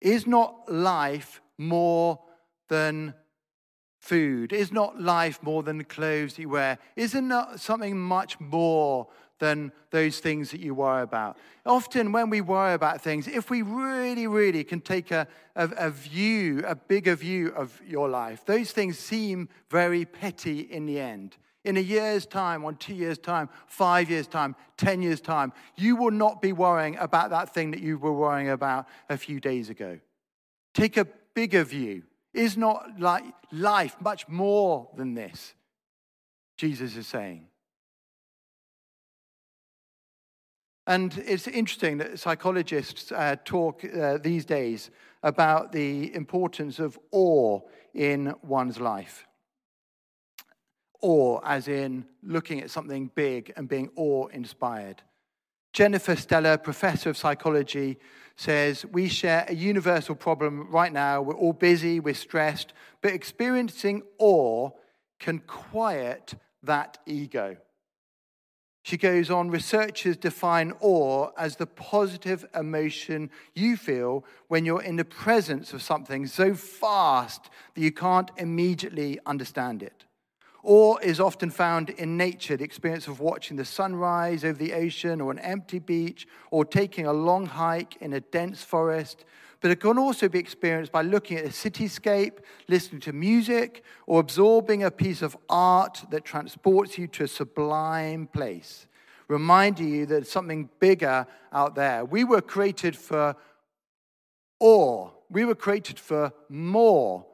Is 0.00 0.26
not 0.26 0.72
life 0.72 1.40
more 1.58 2.20
than 2.68 3.14
food? 4.00 4.52
Is 4.52 4.72
not 4.72 5.00
life 5.00 5.42
more 5.42 5.62
than 5.62 5.78
the 5.78 5.84
clothes 5.84 6.38
you 6.38 6.48
wear? 6.48 6.78
Isn't 6.96 7.32
something 7.56 7.98
much 7.98 8.40
more 8.40 9.08
than 9.38 9.72
those 9.90 10.20
things 10.20 10.50
that 10.50 10.60
you 10.60 10.74
worry 10.74 11.02
about? 11.02 11.36
Often, 11.66 12.12
when 12.12 12.30
we 12.30 12.40
worry 12.40 12.74
about 12.74 13.02
things, 13.02 13.28
if 13.28 13.50
we 13.50 13.62
really, 13.62 14.26
really 14.26 14.64
can 14.64 14.80
take 14.80 15.10
a, 15.10 15.26
a, 15.54 15.68
a 15.76 15.90
view, 15.90 16.64
a 16.66 16.74
bigger 16.74 17.14
view 17.14 17.48
of 17.48 17.80
your 17.86 18.08
life, 18.08 18.44
those 18.46 18.72
things 18.72 18.98
seem 18.98 19.48
very 19.68 20.04
petty 20.04 20.60
in 20.60 20.86
the 20.86 20.98
end. 20.98 21.36
In 21.64 21.76
a 21.76 21.80
year's 21.80 22.24
time, 22.24 22.64
on 22.64 22.76
two 22.76 22.94
years' 22.94 23.18
time, 23.18 23.50
five 23.66 24.08
years' 24.08 24.26
time, 24.26 24.56
10 24.78 25.02
years' 25.02 25.20
time, 25.20 25.52
you 25.76 25.94
will 25.94 26.10
not 26.10 26.40
be 26.40 26.52
worrying 26.52 26.96
about 26.96 27.30
that 27.30 27.52
thing 27.52 27.70
that 27.72 27.80
you 27.80 27.98
were 27.98 28.12
worrying 28.12 28.48
about 28.48 28.86
a 29.10 29.18
few 29.18 29.40
days 29.40 29.68
ago. 29.68 29.98
Take 30.72 30.96
a 30.96 31.06
bigger 31.34 31.64
view. 31.64 32.04
Is 32.32 32.56
not 32.56 32.98
like 32.98 33.24
life 33.50 33.96
much 34.00 34.28
more 34.28 34.88
than 34.96 35.14
this? 35.14 35.54
Jesus 36.56 36.96
is 36.96 37.06
saying. 37.06 37.46
And 40.86 41.16
it's 41.26 41.46
interesting 41.46 41.98
that 41.98 42.18
psychologists 42.18 43.12
uh, 43.12 43.36
talk 43.44 43.84
uh, 43.84 44.18
these 44.18 44.44
days 44.44 44.90
about 45.22 45.72
the 45.72 46.14
importance 46.14 46.78
of 46.78 46.98
awe 47.12 47.60
in 47.94 48.34
one's 48.42 48.80
life. 48.80 49.26
Awe, 51.02 51.40
as 51.44 51.68
in 51.68 52.04
looking 52.22 52.60
at 52.60 52.70
something 52.70 53.10
big 53.14 53.52
and 53.56 53.68
being 53.68 53.90
awe 53.96 54.26
inspired. 54.28 55.02
Jennifer 55.72 56.16
Stellar, 56.16 56.58
professor 56.58 57.10
of 57.10 57.16
psychology, 57.16 57.98
says 58.36 58.84
we 58.86 59.08
share 59.08 59.44
a 59.48 59.54
universal 59.54 60.14
problem 60.14 60.68
right 60.70 60.92
now. 60.92 61.22
We're 61.22 61.36
all 61.36 61.52
busy, 61.52 62.00
we're 62.00 62.14
stressed, 62.14 62.72
but 63.02 63.12
experiencing 63.12 64.02
awe 64.18 64.70
can 65.18 65.40
quiet 65.40 66.34
that 66.62 66.98
ego. 67.06 67.56
She 68.82 68.96
goes 68.96 69.30
on, 69.30 69.50
researchers 69.50 70.16
define 70.16 70.72
awe 70.80 71.30
as 71.36 71.56
the 71.56 71.66
positive 71.66 72.46
emotion 72.54 73.30
you 73.54 73.76
feel 73.76 74.24
when 74.48 74.64
you're 74.64 74.82
in 74.82 74.96
the 74.96 75.04
presence 75.04 75.74
of 75.74 75.82
something 75.82 76.26
so 76.26 76.54
fast 76.54 77.50
that 77.74 77.80
you 77.80 77.92
can't 77.92 78.30
immediately 78.38 79.18
understand 79.26 79.82
it. 79.82 80.06
Awe 80.62 80.98
is 80.98 81.20
often 81.20 81.50
found 81.50 81.90
in 81.90 82.16
nature, 82.16 82.56
the 82.56 82.64
experience 82.64 83.08
of 83.08 83.20
watching 83.20 83.56
the 83.56 83.64
sunrise 83.64 84.44
over 84.44 84.58
the 84.58 84.74
ocean 84.74 85.20
or 85.20 85.30
an 85.30 85.38
empty 85.38 85.78
beach 85.78 86.26
or 86.50 86.64
taking 86.64 87.06
a 87.06 87.12
long 87.12 87.46
hike 87.46 87.96
in 88.00 88.12
a 88.12 88.20
dense 88.20 88.62
forest. 88.62 89.24
But 89.60 89.70
it 89.70 89.80
can 89.80 89.98
also 89.98 90.28
be 90.28 90.38
experienced 90.38 90.92
by 90.92 91.02
looking 91.02 91.38
at 91.38 91.44
a 91.44 91.48
cityscape, 91.48 92.38
listening 92.68 93.00
to 93.02 93.12
music, 93.12 93.84
or 94.06 94.20
absorbing 94.20 94.82
a 94.82 94.90
piece 94.90 95.22
of 95.22 95.36
art 95.48 96.04
that 96.10 96.24
transports 96.24 96.98
you 96.98 97.06
to 97.08 97.24
a 97.24 97.28
sublime 97.28 98.26
place, 98.26 98.86
reminding 99.28 99.88
you 99.88 100.06
that 100.06 100.14
there's 100.14 100.30
something 100.30 100.68
bigger 100.78 101.26
out 101.52 101.74
there. 101.74 102.04
We 102.04 102.24
were 102.24 102.40
created 102.40 102.96
for 102.96 103.36
awe, 104.58 105.10
we 105.30 105.44
were 105.44 105.54
created 105.54 105.98
for 105.98 106.32
more 106.48 107.24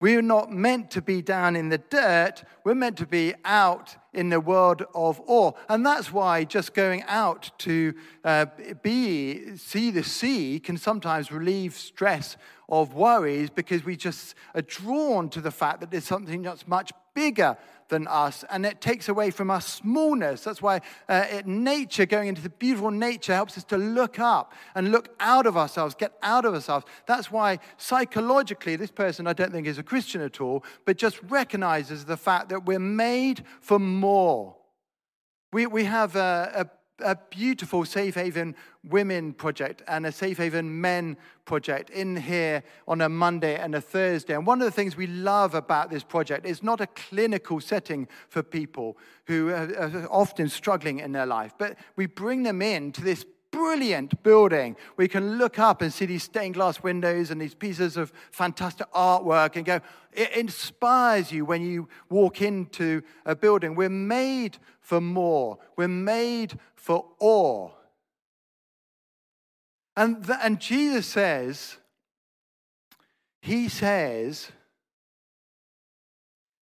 we're 0.00 0.22
not 0.22 0.50
meant 0.50 0.90
to 0.92 1.02
be 1.02 1.20
down 1.20 1.56
in 1.56 1.68
the 1.68 1.76
dirt. 1.76 2.42
We're 2.64 2.74
meant 2.74 2.96
to 2.98 3.06
be 3.06 3.34
out 3.44 3.96
in 4.14 4.30
the 4.30 4.40
world 4.40 4.82
of 4.94 5.20
awe. 5.26 5.52
And 5.68 5.84
that's 5.84 6.10
why 6.10 6.44
just 6.44 6.72
going 6.72 7.02
out 7.02 7.50
to 7.58 7.94
uh, 8.24 8.46
be, 8.82 9.56
see 9.58 9.90
the 9.90 10.02
sea 10.02 10.58
can 10.58 10.78
sometimes 10.78 11.30
relieve 11.30 11.74
stress 11.74 12.38
of 12.70 12.94
worries 12.94 13.50
because 13.50 13.84
we 13.84 13.94
just 13.94 14.34
are 14.54 14.62
drawn 14.62 15.28
to 15.30 15.40
the 15.42 15.50
fact 15.50 15.80
that 15.80 15.90
there's 15.90 16.04
something 16.04 16.40
that's 16.42 16.66
much 16.66 16.92
bigger 17.14 17.58
than 17.90 18.06
us, 18.06 18.44
and 18.50 18.64
it 18.64 18.80
takes 18.80 19.08
away 19.08 19.30
from 19.30 19.50
our 19.50 19.60
smallness. 19.60 20.42
That's 20.44 20.62
why 20.62 20.80
uh, 21.08 21.26
it, 21.30 21.46
nature, 21.46 22.06
going 22.06 22.28
into 22.28 22.40
the 22.40 22.48
beautiful 22.48 22.90
nature, 22.90 23.34
helps 23.34 23.58
us 23.58 23.64
to 23.64 23.76
look 23.76 24.18
up 24.18 24.54
and 24.74 24.90
look 24.90 25.14
out 25.20 25.46
of 25.46 25.56
ourselves, 25.56 25.94
get 25.94 26.14
out 26.22 26.46
of 26.46 26.54
ourselves. 26.54 26.86
That's 27.06 27.30
why 27.30 27.58
psychologically, 27.76 28.76
this 28.76 28.90
person 28.90 29.26
I 29.26 29.34
don't 29.34 29.52
think 29.52 29.66
is 29.66 29.78
a 29.78 29.82
Christian 29.82 30.22
at 30.22 30.40
all, 30.40 30.64
but 30.86 30.96
just 30.96 31.20
recognizes 31.24 32.06
the 32.06 32.16
fact 32.16 32.48
that 32.48 32.64
we're 32.64 32.78
made 32.78 33.44
for 33.60 33.78
more. 33.78 34.56
We, 35.52 35.66
we 35.66 35.84
have 35.84 36.16
a, 36.16 36.52
a 36.54 36.79
a 37.02 37.16
beautiful 37.30 37.84
Safe 37.84 38.14
Haven 38.14 38.54
Women 38.84 39.32
project 39.32 39.82
and 39.86 40.06
a 40.06 40.12
Safe 40.12 40.38
Haven 40.38 40.80
Men 40.80 41.16
project 41.44 41.90
in 41.90 42.16
here 42.16 42.62
on 42.86 43.00
a 43.00 43.08
Monday 43.08 43.56
and 43.56 43.74
a 43.74 43.80
Thursday. 43.80 44.34
And 44.34 44.46
one 44.46 44.60
of 44.60 44.64
the 44.64 44.70
things 44.70 44.96
we 44.96 45.06
love 45.06 45.54
about 45.54 45.90
this 45.90 46.04
project 46.04 46.46
is 46.46 46.62
not 46.62 46.80
a 46.80 46.86
clinical 46.86 47.60
setting 47.60 48.08
for 48.28 48.42
people 48.42 48.96
who 49.26 49.50
are 49.50 50.06
often 50.10 50.48
struggling 50.48 51.00
in 51.00 51.12
their 51.12 51.26
life, 51.26 51.54
but 51.58 51.76
we 51.96 52.06
bring 52.06 52.42
them 52.42 52.62
in 52.62 52.92
to 52.92 53.02
this 53.02 53.24
brilliant 53.50 54.22
building 54.22 54.76
We 54.96 55.08
can 55.08 55.38
look 55.38 55.58
up 55.58 55.82
and 55.82 55.92
see 55.92 56.06
these 56.06 56.22
stained 56.22 56.54
glass 56.54 56.82
windows 56.82 57.30
and 57.30 57.40
these 57.40 57.54
pieces 57.54 57.96
of 57.96 58.12
fantastic 58.30 58.90
artwork 58.92 59.56
and 59.56 59.64
go, 59.64 59.80
it 60.12 60.32
inspires 60.32 61.30
you 61.30 61.44
when 61.44 61.62
you 61.62 61.88
walk 62.08 62.42
into 62.42 63.02
a 63.24 63.34
building. 63.34 63.74
We're 63.74 63.88
made 63.88 64.58
for 64.80 65.00
more, 65.00 65.58
we're 65.76 65.88
made 65.88 66.58
for 66.74 67.06
awe. 67.18 67.70
And, 69.96 70.24
the, 70.24 70.44
and 70.44 70.60
Jesus 70.60 71.06
says, 71.06 71.76
He 73.42 73.68
says, 73.68 74.50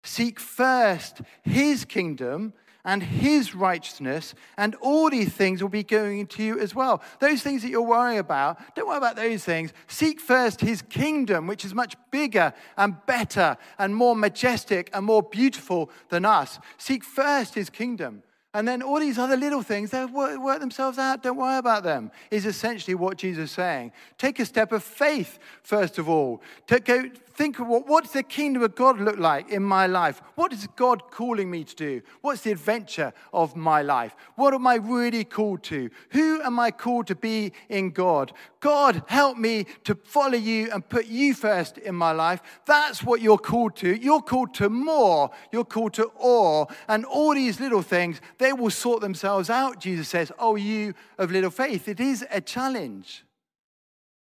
seek 0.02 0.38
first 0.38 1.22
His 1.42 1.84
kingdom 1.84 2.52
and 2.84 3.02
his 3.02 3.54
righteousness, 3.54 4.34
and 4.56 4.74
all 4.76 5.10
these 5.10 5.32
things 5.32 5.62
will 5.62 5.70
be 5.70 5.82
going 5.82 6.26
to 6.26 6.42
you 6.42 6.58
as 6.58 6.74
well. 6.74 7.02
Those 7.20 7.42
things 7.42 7.62
that 7.62 7.70
you're 7.70 7.82
worrying 7.82 8.18
about, 8.18 8.74
don't 8.74 8.88
worry 8.88 8.98
about 8.98 9.16
those 9.16 9.44
things. 9.44 9.72
Seek 9.86 10.20
first 10.20 10.60
his 10.60 10.82
kingdom, 10.82 11.46
which 11.46 11.64
is 11.64 11.74
much 11.74 11.96
bigger 12.10 12.52
and 12.76 12.96
better 13.06 13.56
and 13.78 13.94
more 13.94 14.14
majestic 14.14 14.90
and 14.92 15.06
more 15.06 15.22
beautiful 15.22 15.90
than 16.10 16.24
us. 16.24 16.58
Seek 16.76 17.04
first 17.04 17.54
his 17.54 17.70
kingdom. 17.70 18.22
And 18.54 18.68
then 18.68 18.82
all 18.82 19.00
these 19.00 19.18
other 19.18 19.36
little 19.36 19.62
things, 19.62 19.90
they'll 19.90 20.06
work, 20.06 20.38
work, 20.40 20.60
themselves 20.60 20.96
out. 20.96 21.24
Don't 21.24 21.36
worry 21.36 21.58
about 21.58 21.82
them, 21.82 22.12
is 22.30 22.46
essentially 22.46 22.94
what 22.94 23.18
Jesus 23.18 23.50
is 23.50 23.50
saying. 23.50 23.90
Take 24.16 24.38
a 24.38 24.46
step 24.46 24.70
of 24.70 24.84
faith, 24.84 25.40
first 25.64 25.98
of 25.98 26.08
all. 26.08 26.40
To 26.68 26.78
go 26.78 27.10
think 27.34 27.58
of 27.58 27.66
what, 27.66 27.86
what's 27.88 28.12
the 28.12 28.22
kingdom 28.22 28.62
of 28.62 28.74
God 28.74 29.00
look 29.00 29.18
like 29.18 29.50
in 29.50 29.62
my 29.62 29.86
life? 29.86 30.22
What 30.36 30.52
is 30.52 30.68
God 30.76 31.10
calling 31.10 31.50
me 31.50 31.64
to 31.64 31.74
do? 31.74 32.02
What's 32.20 32.42
the 32.42 32.52
adventure 32.52 33.12
of 33.32 33.56
my 33.56 33.82
life? 33.82 34.14
What 34.36 34.54
am 34.54 34.66
I 34.66 34.76
really 34.76 35.24
called 35.24 35.62
to? 35.64 35.90
Who 36.10 36.40
am 36.42 36.58
I 36.58 36.70
called 36.70 37.08
to 37.08 37.14
be 37.14 37.52
in 37.68 37.90
God? 37.90 38.32
God, 38.60 39.02
help 39.08 39.36
me 39.36 39.66
to 39.84 39.94
follow 39.94 40.38
you 40.38 40.70
and 40.72 40.88
put 40.88 41.06
you 41.06 41.34
first 41.34 41.76
in 41.78 41.94
my 41.94 42.12
life. 42.12 42.40
That's 42.66 43.02
what 43.02 43.20
you're 43.20 43.36
called 43.36 43.76
to. 43.76 43.94
You're 43.94 44.22
called 44.22 44.54
to 44.54 44.70
more. 44.70 45.30
You're 45.52 45.64
called 45.64 45.94
to 45.94 46.10
awe. 46.18 46.66
And 46.88 47.04
all 47.04 47.34
these 47.34 47.60
little 47.60 47.82
things, 47.82 48.20
they 48.44 48.52
will 48.52 48.70
sort 48.70 49.00
themselves 49.00 49.48
out, 49.48 49.80
Jesus 49.80 50.06
says. 50.06 50.30
Oh, 50.38 50.54
you 50.54 50.92
of 51.16 51.30
little 51.30 51.50
faith. 51.50 51.88
It 51.88 51.98
is 51.98 52.26
a 52.30 52.42
challenge. 52.42 53.24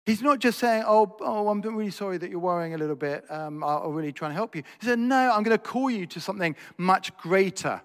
He's 0.07 0.23
not 0.23 0.39
just 0.39 0.57
saying, 0.57 0.83
oh, 0.87 1.15
oh, 1.21 1.47
I'm 1.49 1.61
really 1.61 1.91
sorry 1.91 2.17
that 2.17 2.31
you're 2.31 2.39
worrying 2.39 2.73
a 2.73 2.77
little 2.79 2.95
bit. 2.95 3.23
Um, 3.29 3.63
I'll 3.63 3.91
really 3.91 4.11
try 4.11 4.29
and 4.29 4.35
help 4.35 4.55
you. 4.55 4.63
He 4.79 4.87
said, 4.87 4.97
no, 4.97 5.31
I'm 5.31 5.43
going 5.43 5.55
to 5.55 5.63
call 5.63 5.91
you 5.91 6.07
to 6.07 6.19
something 6.19 6.55
much 6.75 7.15
greater. 7.17 7.83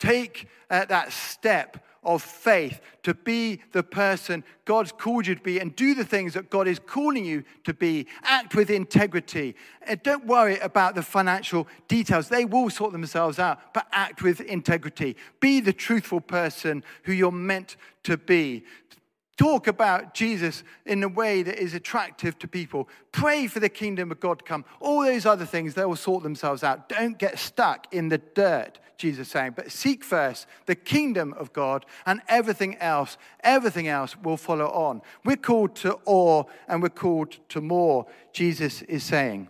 Take 0.00 0.48
uh, 0.70 0.86
that 0.86 1.12
step 1.12 1.84
of 2.04 2.22
faith, 2.22 2.80
to 3.02 3.14
be 3.14 3.60
the 3.72 3.82
person 3.82 4.42
God's 4.64 4.92
called 4.92 5.26
you 5.26 5.34
to 5.34 5.40
be, 5.40 5.60
and 5.60 5.74
do 5.76 5.94
the 5.94 6.04
things 6.04 6.34
that 6.34 6.50
God 6.50 6.66
is 6.66 6.78
calling 6.78 7.24
you 7.24 7.44
to 7.64 7.72
be. 7.72 8.06
Act 8.24 8.54
with 8.54 8.70
integrity. 8.70 9.54
And 9.82 10.02
don't 10.02 10.26
worry 10.26 10.58
about 10.58 10.94
the 10.94 11.02
financial 11.02 11.68
details, 11.88 12.28
they 12.28 12.44
will 12.44 12.70
sort 12.70 12.92
themselves 12.92 13.38
out, 13.38 13.72
but 13.72 13.86
act 13.92 14.22
with 14.22 14.40
integrity. 14.40 15.16
Be 15.40 15.60
the 15.60 15.72
truthful 15.72 16.20
person 16.20 16.82
who 17.04 17.12
you're 17.12 17.30
meant 17.30 17.76
to 18.04 18.16
be. 18.16 18.64
Talk 19.42 19.66
about 19.66 20.14
Jesus 20.14 20.62
in 20.86 21.02
a 21.02 21.08
way 21.08 21.42
that 21.42 21.58
is 21.58 21.74
attractive 21.74 22.38
to 22.38 22.46
people. 22.46 22.88
Pray 23.10 23.48
for 23.48 23.58
the 23.58 23.68
kingdom 23.68 24.12
of 24.12 24.20
God 24.20 24.38
to 24.38 24.44
come. 24.44 24.64
All 24.78 25.02
those 25.02 25.26
other 25.26 25.44
things, 25.44 25.74
they 25.74 25.84
will 25.84 25.96
sort 25.96 26.22
themselves 26.22 26.62
out. 26.62 26.88
Don't 26.88 27.18
get 27.18 27.40
stuck 27.40 27.92
in 27.92 28.08
the 28.08 28.18
dirt, 28.18 28.78
Jesus 28.96 29.26
is 29.26 29.32
saying. 29.32 29.54
But 29.56 29.72
seek 29.72 30.04
first 30.04 30.46
the 30.66 30.76
kingdom 30.76 31.34
of 31.36 31.52
God, 31.52 31.86
and 32.06 32.22
everything 32.28 32.76
else, 32.76 33.18
everything 33.40 33.88
else 33.88 34.16
will 34.16 34.36
follow 34.36 34.66
on. 34.66 35.02
We're 35.24 35.34
called 35.34 35.74
to 35.76 35.98
awe 36.04 36.44
and 36.68 36.80
we're 36.80 36.90
called 36.90 37.36
to 37.48 37.60
more, 37.60 38.06
Jesus 38.32 38.82
is 38.82 39.02
saying. 39.02 39.48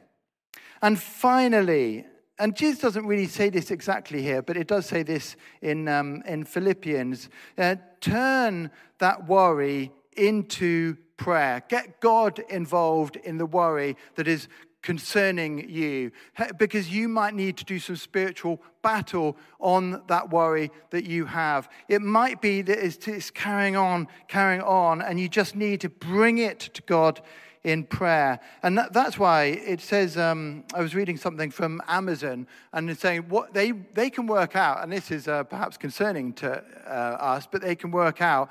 And 0.80 0.98
finally, 0.98 2.06
and 2.42 2.56
Jesus 2.56 2.80
doesn't 2.80 3.06
really 3.06 3.28
say 3.28 3.50
this 3.50 3.70
exactly 3.70 4.20
here, 4.20 4.42
but 4.42 4.56
it 4.56 4.66
does 4.66 4.84
say 4.84 5.04
this 5.04 5.36
in, 5.60 5.86
um, 5.86 6.24
in 6.26 6.42
Philippians. 6.42 7.28
Uh, 7.56 7.76
turn 8.00 8.68
that 8.98 9.28
worry 9.28 9.92
into 10.16 10.96
prayer. 11.16 11.62
Get 11.68 12.00
God 12.00 12.40
involved 12.48 13.14
in 13.14 13.38
the 13.38 13.46
worry 13.46 13.96
that 14.16 14.26
is 14.26 14.48
concerning 14.82 15.70
you 15.70 16.10
because 16.58 16.90
you 16.90 17.08
might 17.08 17.34
need 17.34 17.56
to 17.58 17.64
do 17.64 17.78
some 17.78 17.94
spiritual 17.94 18.60
battle 18.82 19.36
on 19.60 20.02
that 20.08 20.30
worry 20.30 20.72
that 20.90 21.04
you 21.04 21.26
have. 21.26 21.68
It 21.88 22.02
might 22.02 22.40
be 22.40 22.60
that 22.62 22.84
it's 22.84 23.30
carrying 23.30 23.76
on, 23.76 24.08
carrying 24.26 24.62
on, 24.62 25.00
and 25.00 25.20
you 25.20 25.28
just 25.28 25.54
need 25.54 25.80
to 25.82 25.88
bring 25.88 26.38
it 26.38 26.58
to 26.58 26.82
God 26.82 27.20
in 27.64 27.84
prayer. 27.84 28.40
And 28.62 28.76
that, 28.76 28.92
that's 28.92 29.18
why 29.18 29.44
it 29.44 29.80
says, 29.80 30.16
um, 30.16 30.64
I 30.74 30.80
was 30.80 30.94
reading 30.94 31.16
something 31.16 31.50
from 31.50 31.80
Amazon 31.86 32.46
and 32.72 32.90
it's 32.90 33.00
saying 33.00 33.22
what 33.28 33.54
they, 33.54 33.72
they 33.72 34.10
can 34.10 34.26
work 34.26 34.56
out, 34.56 34.82
and 34.82 34.92
this 34.92 35.10
is 35.10 35.28
uh, 35.28 35.44
perhaps 35.44 35.76
concerning 35.76 36.32
to 36.34 36.62
uh, 36.86 36.90
us, 36.90 37.46
but 37.50 37.62
they 37.62 37.76
can 37.76 37.90
work 37.90 38.20
out 38.20 38.50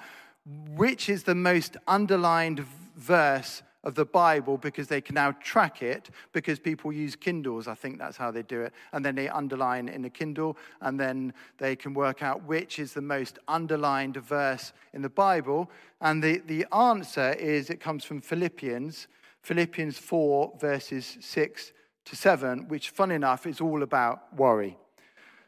which 0.76 1.10
is 1.10 1.24
the 1.24 1.36
most 1.36 1.78
underlined 1.88 2.66
verse 2.96 3.62
of 3.84 3.96
the 3.96 4.06
Bible 4.06 4.58
because 4.58 4.88
they 4.88 5.02
can 5.02 5.16
now 5.16 5.32
track 5.32 5.82
it 5.82 6.10
because 6.34 6.60
people 6.60 6.92
use 6.92 7.16
Kindles. 7.16 7.68
I 7.68 7.74
think 7.74 7.98
that's 7.98 8.18
how 8.18 8.30
they 8.30 8.44
do 8.44 8.62
it. 8.62 8.74
And 8.94 9.04
then 9.04 9.16
they 9.16 9.28
underline 9.28 9.90
in 9.90 10.04
the 10.04 10.10
Kindle, 10.10 10.58
and 10.82 11.00
then 11.00 11.34
they 11.58 11.76
can 11.76 11.94
work 11.94 12.22
out 12.22 12.44
which 12.44 12.78
is 12.78 12.94
the 12.94 13.02
most 13.02 13.40
underlined 13.48 14.18
verse 14.18 14.74
in 14.94 15.02
the 15.02 15.10
Bible. 15.10 15.70
And 16.00 16.24
the, 16.24 16.40
the 16.46 16.66
answer 16.74 17.34
is 17.34 17.70
it 17.70 17.80
comes 17.80 18.04
from 18.04 18.22
Philippians, 18.22 19.08
Philippians 19.42 19.98
4, 19.98 20.58
verses 20.60 21.18
6 21.20 21.74
to 22.06 22.16
7, 22.16 22.68
which, 22.68 22.92
fun 22.92 23.12
enough, 23.12 23.48
is 23.48 23.62
all 23.62 23.82
about 23.82 24.36
worry. 24.36 24.78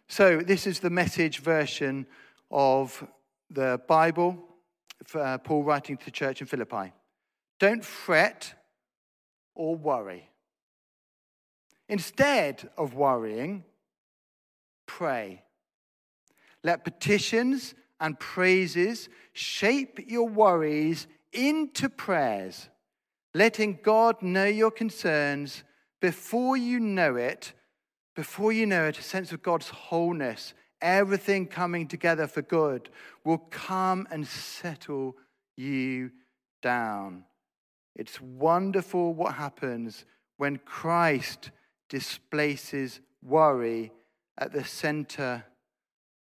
So, 0.07 0.39
this 0.39 0.67
is 0.67 0.79
the 0.79 0.89
message 0.89 1.39
version 1.39 2.07
of 2.51 3.07
the 3.49 3.79
Bible, 3.87 4.37
uh, 5.15 5.37
Paul 5.37 5.63
writing 5.63 5.97
to 5.97 6.05
the 6.05 6.11
church 6.11 6.41
in 6.41 6.47
Philippi. 6.47 6.91
Don't 7.59 7.83
fret 7.83 8.53
or 9.55 9.75
worry. 9.75 10.29
Instead 11.89 12.69
of 12.77 12.93
worrying, 12.95 13.63
pray. 14.85 15.43
Let 16.63 16.83
petitions 16.83 17.75
and 17.99 18.19
praises 18.19 19.09
shape 19.33 19.99
your 20.07 20.27
worries 20.27 21.07
into 21.31 21.89
prayers, 21.89 22.69
letting 23.33 23.79
God 23.83 24.21
know 24.21 24.45
your 24.45 24.71
concerns 24.71 25.63
before 25.99 26.57
you 26.57 26.79
know 26.79 27.15
it, 27.15 27.53
before 28.15 28.51
you 28.51 28.65
know 28.65 28.87
it, 28.87 28.99
a 28.99 29.03
sense 29.03 29.31
of 29.31 29.41
God's 29.41 29.69
wholeness, 29.69 30.53
everything 30.81 31.47
coming 31.47 31.87
together 31.87 32.27
for 32.27 32.41
good, 32.41 32.89
will 33.23 33.37
come 33.37 34.07
and 34.11 34.27
settle 34.27 35.15
you 35.55 36.11
down. 36.61 37.23
It's 37.95 38.19
wonderful 38.19 39.13
what 39.13 39.35
happens 39.35 40.05
when 40.37 40.57
Christ 40.57 41.51
displaces 41.89 42.99
worry 43.21 43.91
at 44.37 44.51
the 44.51 44.63
center 44.63 45.43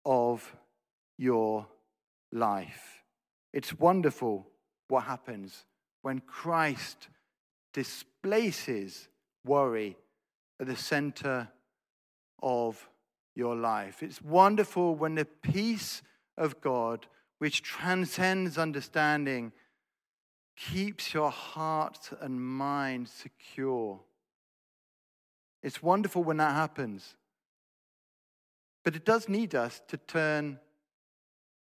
of 0.06 0.56
your 1.17 1.67
life. 2.32 3.04
It's 3.54 3.78
wonderful 3.78 4.47
what 4.88 5.04
happens 5.04 5.65
when 6.02 6.19
Christ 6.19 7.08
displaces 7.73 9.08
worry 9.45 9.95
at 10.60 10.67
the 10.67 10.76
center 10.76 11.47
of 12.41 12.89
your 13.36 13.56
life. 13.56 14.04
It's 14.04 14.21
wonderful 14.21 14.95
when 14.95 15.15
the 15.15 15.26
peace 15.26 16.02
of 16.38 16.60
God, 16.62 17.08
which 17.39 17.63
transcends 17.63 18.58
understanding, 18.58 19.54
keeps 20.56 21.13
your 21.13 21.32
heart 21.32 22.12
and 22.22 22.39
mind 22.39 23.10
secure. 23.10 24.00
It's 25.62 25.82
wonderful 25.82 26.24
when 26.24 26.38
that 26.38 26.54
happens. 26.54 27.16
But 28.84 28.96
it 28.96 29.06
does 29.06 29.30
need 29.30 29.56
us 29.56 29.82
to 29.88 29.98
turn 29.98 30.60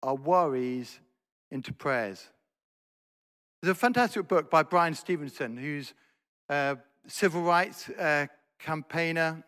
our 0.01 0.15
worries 0.15 0.99
into 1.51 1.73
prayers. 1.73 2.29
There's 3.61 3.71
a 3.71 3.75
fantastic 3.75 4.27
book 4.27 4.49
by 4.49 4.63
Bryan 4.63 4.95
Stevenson, 4.95 5.57
who's 5.57 5.93
a 6.49 6.77
civil 7.07 7.41
rights 7.41 7.89
uh, 7.89 8.27
campaigner 8.59 9.43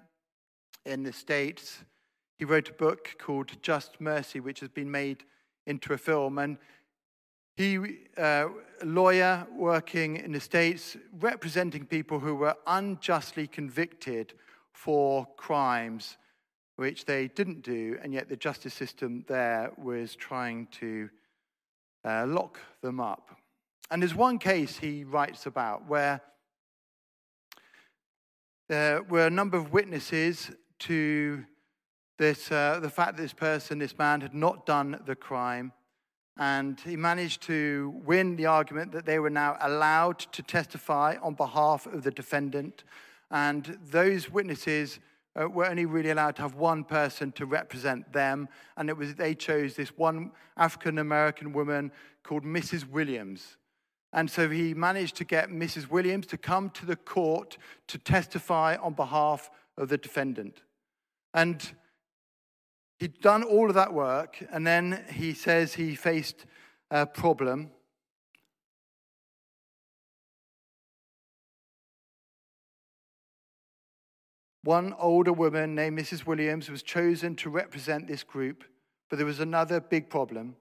in 0.85 1.03
the 1.03 1.13
States. 1.13 1.83
He 2.37 2.45
wrote 2.45 2.69
a 2.69 2.73
book 2.73 3.15
called 3.17 3.51
Just 3.61 3.99
Mercy, 4.01 4.39
which 4.39 4.59
has 4.59 4.69
been 4.69 4.91
made 4.91 5.23
into 5.65 5.93
a 5.93 5.97
film. 5.97 6.37
And 6.37 6.57
he, 7.55 7.77
uh, 8.17 8.47
a 8.81 8.85
lawyer 8.85 9.45
working 9.55 10.17
in 10.17 10.31
the 10.31 10.39
States, 10.39 10.97
representing 11.19 11.85
people 11.85 12.19
who 12.19 12.35
were 12.35 12.55
unjustly 12.65 13.47
convicted 13.47 14.33
for 14.71 15.27
crimes 15.37 16.17
which 16.75 17.05
they 17.05 17.27
didn't 17.27 17.61
do, 17.61 17.97
and 18.01 18.13
yet 18.13 18.29
the 18.29 18.35
justice 18.35 18.73
system 18.73 19.23
there 19.27 19.71
was 19.77 20.15
trying 20.15 20.67
to 20.71 21.09
uh, 22.03 22.25
lock 22.27 22.59
them 22.81 22.99
up. 22.99 23.37
And 23.91 24.01
there's 24.01 24.15
one 24.15 24.39
case 24.39 24.77
he 24.77 25.03
writes 25.03 25.45
about 25.45 25.87
where 25.87 26.21
there 28.69 29.03
were 29.03 29.27
a 29.27 29.29
number 29.29 29.57
of 29.57 29.71
witnesses 29.71 30.49
to 30.79 31.45
this, 32.17 32.51
uh, 32.51 32.79
the 32.81 32.89
fact 32.89 33.17
that 33.17 33.21
this 33.21 33.33
person, 33.33 33.77
this 33.77 33.97
man, 33.97 34.21
had 34.21 34.33
not 34.33 34.65
done 34.65 34.99
the 35.05 35.15
crime. 35.15 35.71
And 36.37 36.79
he 36.79 36.95
managed 36.95 37.43
to 37.43 37.93
win 38.05 38.35
the 38.35 38.47
argument 38.47 38.91
that 38.93 39.05
they 39.05 39.19
were 39.19 39.29
now 39.29 39.57
allowed 39.61 40.19
to 40.19 40.41
testify 40.41 41.15
on 41.21 41.35
behalf 41.35 41.85
of 41.85 42.03
the 42.03 42.11
defendant. 42.11 42.83
And 43.29 43.77
those 43.85 44.31
witnesses 44.31 44.99
uh, 45.39 45.47
were 45.47 45.65
only 45.65 45.85
really 45.85 46.09
allowed 46.09 46.35
to 46.37 46.41
have 46.43 46.55
one 46.55 46.83
person 46.83 47.31
to 47.33 47.45
represent 47.45 48.11
them. 48.13 48.49
And 48.77 48.89
it 48.89 48.97
was, 48.97 49.15
they 49.15 49.35
chose 49.35 49.75
this 49.75 49.89
one 49.97 50.31
African 50.57 50.97
American 50.97 51.53
woman 51.53 51.91
called 52.23 52.43
Mrs. 52.43 52.89
Williams. 52.89 53.57
And 54.11 54.29
so 54.29 54.49
he 54.49 54.73
managed 54.73 55.15
to 55.17 55.23
get 55.23 55.49
Mrs. 55.49 55.89
Williams 55.89 56.27
to 56.27 56.37
come 56.37 56.69
to 56.71 56.85
the 56.85 56.95
court 56.95 57.57
to 57.87 57.97
testify 57.97 58.75
on 58.75 58.93
behalf 58.93 59.49
of 59.77 59.89
the 59.89 59.97
defendant. 59.97 60.61
And 61.33 61.73
He'd 63.03 63.19
done 63.19 63.43
all 63.43 63.67
of 63.67 63.75
that 63.75 63.93
work, 63.93 64.37
and 64.49 64.65
then 64.65 65.03
he 65.11 65.33
says 65.33 65.73
he 65.73 65.93
faced 65.93 66.45
a 66.89 67.05
problem. 67.05 67.69
One 74.63 74.95
older 74.97 75.33
woman 75.33 75.75
named 75.75 75.99
Mrs. 75.99 76.25
Williams 76.25 76.69
was 76.69 76.81
chosen 76.81 77.35
to 77.35 77.49
represent 77.49 78.07
this 78.07 78.23
group, 78.23 78.63
but 79.09 79.17
there 79.17 79.25
was 79.25 79.41
another 79.41 79.81
big 79.81 80.09
problem. 80.09 80.55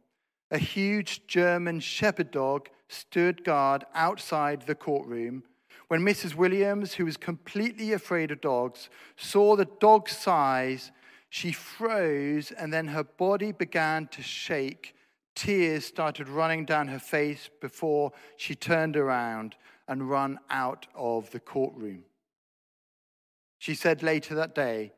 A 0.51 0.59
huge 0.59 1.29
German 1.29 1.79
shepherd 1.79 2.33
dog 2.33 2.71
stood 2.89 3.45
guard 3.45 3.85
outside 3.95 4.63
the 4.63 4.75
courtroom. 4.75 5.45
When 5.87 6.01
Mrs. 6.01 6.35
Williams, 6.35 6.95
who 6.95 7.05
was 7.05 7.17
completely 7.17 7.93
afraid 7.93 8.33
of 8.33 8.41
dogs, 8.41 8.91
saw 9.17 9.55
the 9.55 9.69
dog's 9.79 10.17
size 10.17 10.91
she 11.35 11.51
froze, 11.51 12.51
and 12.51 12.71
then 12.71 12.89
her 12.89 13.05
body 13.05 13.53
began 13.53 14.07
to 14.09 14.21
shake. 14.21 14.95
Tears 15.35 15.87
started 15.87 16.29
running 16.29 16.67
down 16.67 16.89
her 16.89 16.99
face 16.99 17.49
before 17.59 18.13
she 18.37 18.55
turned 18.55 18.99
around 18.99 19.57
and 19.89 20.11
ran 20.11 20.39
out 20.51 20.87
of 20.95 21.31
the 21.31 21.41
courtroom. 21.41 22.05
She 23.57 23.75
said 23.75 24.03
later 24.03 24.35
that 24.35 24.55
day, 24.55 24.93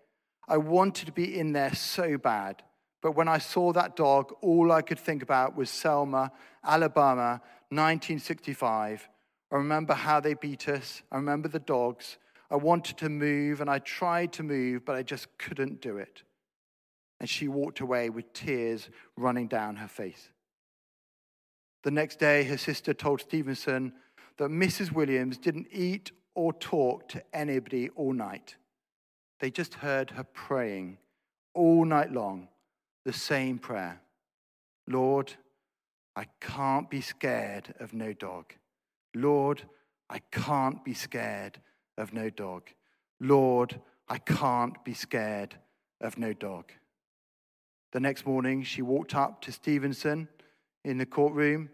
I 0.49 0.57
wanted 0.57 1.07
to 1.07 1.13
be 1.13 1.39
in 1.39 1.53
there 1.53 1.73
so 1.73 2.19
bad, 2.19 2.65
But 3.05 3.13
when 3.13 3.29
I 3.29 3.37
saw 3.37 3.71
that 3.75 3.97
dog, 3.97 4.33
all 4.41 4.73
I 4.73 4.81
could 4.81 4.99
think 4.99 5.23
about 5.23 5.55
was 5.55 5.69
Selma, 5.69 6.33
Alabama, 6.65 7.43
1965. 7.69 9.07
I 9.53 9.55
remember 9.55 9.93
how 9.93 10.21
they 10.21 10.33
beat 10.33 10.71
us. 10.71 11.03
I 11.13 11.17
remember 11.17 11.49
the 11.49 11.59
dogs. 11.59 12.17
I 12.55 12.57
wanted 12.57 12.99
to 12.99 13.09
move 13.09 13.61
and 13.61 13.69
I 13.69 13.81
tried 13.81 14.33
to 14.35 14.45
move, 14.45 14.85
but 14.85 14.95
I 14.95 15.03
just 15.03 15.27
couldn't 15.39 15.81
do 15.81 15.97
it. 15.97 16.23
And 17.19 17.29
she 17.29 17.49
walked 17.49 17.81
away 17.81 18.11
with 18.11 18.33
tears 18.33 18.91
running 19.17 19.49
down 19.49 19.75
her 19.75 19.89
face. 19.89 20.29
The 21.83 21.91
next 21.91 22.21
day, 22.21 22.45
her 22.45 22.57
sister 22.57 22.95
told 22.95 23.21
Stevenson 23.21 23.93
that 24.37 24.51
Mrs. 24.51 24.93
Williams 24.93 25.37
didn't 25.37 25.67
eat 25.73 26.13
or 26.37 26.53
talk 26.53 27.09
to 27.09 27.25
anybody 27.33 27.89
all 27.97 28.13
night. 28.13 28.55
They 29.41 29.51
just 29.51 29.75
heard 29.75 30.11
her 30.11 30.23
praying 30.23 30.99
all 31.55 31.85
night 31.85 32.13
long 32.13 32.47
the 33.05 33.13
same 33.13 33.59
prayer 33.59 34.01
Lord, 34.87 35.33
I 36.15 36.27
can't 36.41 36.89
be 36.89 37.01
scared 37.01 37.75
of 37.81 37.95
no 37.95 38.13
dog. 38.13 38.53
Lord, 39.13 39.63
I 40.09 40.21
can't 40.31 40.85
be 40.85 40.95
scared 40.95 41.59
of 41.99 42.13
no 42.13 42.31
dog. 42.31 42.71
Lord, 43.21 43.81
I 44.09 44.19
can't 44.19 44.83
be 44.85 44.95
scared 44.95 45.57
of 46.01 46.19
no 46.19 46.33
dog. 46.33 46.73
The 47.93 48.01
next 48.01 48.27
morning, 48.27 48.63
she 48.63 48.83
walked 48.83 49.15
up 49.15 49.41
to 49.43 49.53
Stevenson 49.53 50.29
in 50.85 50.99
the 50.99 51.07
courtroom. 51.07 51.71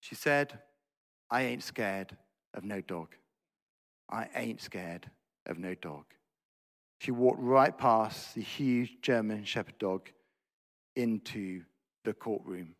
She 0.00 0.14
said, 0.14 0.58
I 1.30 1.42
ain't 1.42 1.62
scared 1.62 2.16
of 2.54 2.64
no 2.64 2.80
dog. 2.80 3.08
I 4.10 4.28
ain't 4.34 4.62
scared 4.62 5.10
of 5.46 5.58
no 5.58 5.74
dog. 5.74 6.04
She 7.00 7.10
walked 7.10 7.40
right 7.40 7.76
past 7.76 8.34
the 8.34 8.42
huge 8.42 9.00
German 9.02 9.44
Shepherd 9.44 9.78
dog 9.78 10.10
into 10.96 11.62
the 12.04 12.12
courtroom. 12.12 12.74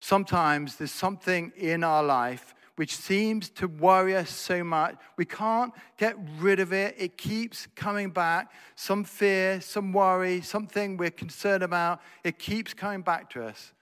Sometimes 0.00 0.76
there's 0.76 0.92
something 0.92 1.52
in 1.56 1.84
our 1.84 2.02
life 2.02 2.51
which 2.82 2.96
seems 2.96 3.48
to 3.48 3.68
worry 3.68 4.16
us 4.16 4.28
so 4.28 4.64
much. 4.64 4.96
We 5.16 5.24
can't 5.24 5.72
get 5.98 6.16
rid 6.40 6.58
of 6.58 6.72
it. 6.72 6.96
It 6.98 7.16
keeps 7.16 7.68
coming 7.76 8.10
back. 8.10 8.50
Some 8.74 9.04
fear, 9.04 9.60
some 9.60 9.92
worry, 9.92 10.40
something 10.40 10.96
we're 10.96 11.12
concerned 11.12 11.62
about. 11.62 12.00
It 12.24 12.40
keeps 12.40 12.74
coming 12.74 13.02
back 13.02 13.30
to 13.34 13.44
us. 13.46 13.72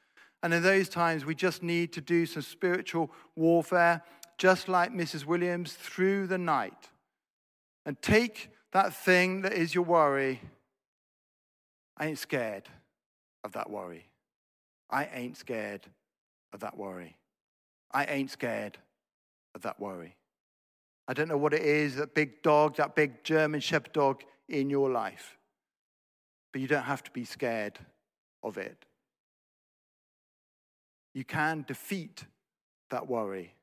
And 0.43 0.53
in 0.53 0.63
those 0.63 0.91
times, 0.91 1.25
we 1.25 1.35
just 1.35 1.63
need 1.63 1.95
to 1.95 2.03
do 2.03 2.27
some 2.27 2.43
spiritual 2.43 3.11
warfare, 3.37 4.03
just 4.37 4.69
like 4.69 4.93
Mrs. 4.93 5.25
Williams, 5.25 5.73
through 5.73 6.27
the 6.27 6.37
night. 6.37 6.91
And 7.87 7.97
take 8.03 8.51
that 8.73 8.95
thing 8.95 9.41
that 9.41 9.55
is 9.55 9.75
your 9.75 9.85
worry. 9.85 10.43
I 11.97 12.09
ain't 12.09 12.19
scared 12.19 12.65
of 13.45 13.53
that 13.53 13.71
worry. 13.71 14.11
I 14.91 15.09
ain't 15.11 15.39
scared 15.39 15.87
of 16.53 16.61
that 16.61 16.77
worry. 16.77 17.17
I 17.93 18.05
ain't 18.05 18.31
scared 18.31 18.77
of 19.55 19.63
that 19.63 19.81
worry. 19.81 20.17
I 21.09 21.13
don't 21.13 21.29
know 21.29 21.37
what 21.37 21.55
it 21.55 21.63
is, 21.63 21.97
that 21.97 22.15
big 22.15 22.43
dog, 22.43 22.77
that 22.77 22.95
big 22.95 23.25
German 23.25 23.61
shepherd 23.61 23.93
dog 23.93 24.23
in 24.49 24.71
your 24.71 24.91
life. 24.91 25.39
But 26.53 26.61
you 26.61 26.69
don't 26.69 26.85
have 26.85 27.03
to 27.05 27.11
be 27.11 27.25
scared 27.25 27.79
of 28.43 28.59
it. 28.59 28.85
You 31.15 31.25
can 31.25 31.65
defeat 31.67 32.25
that 32.91 33.09
worry. 33.09 33.55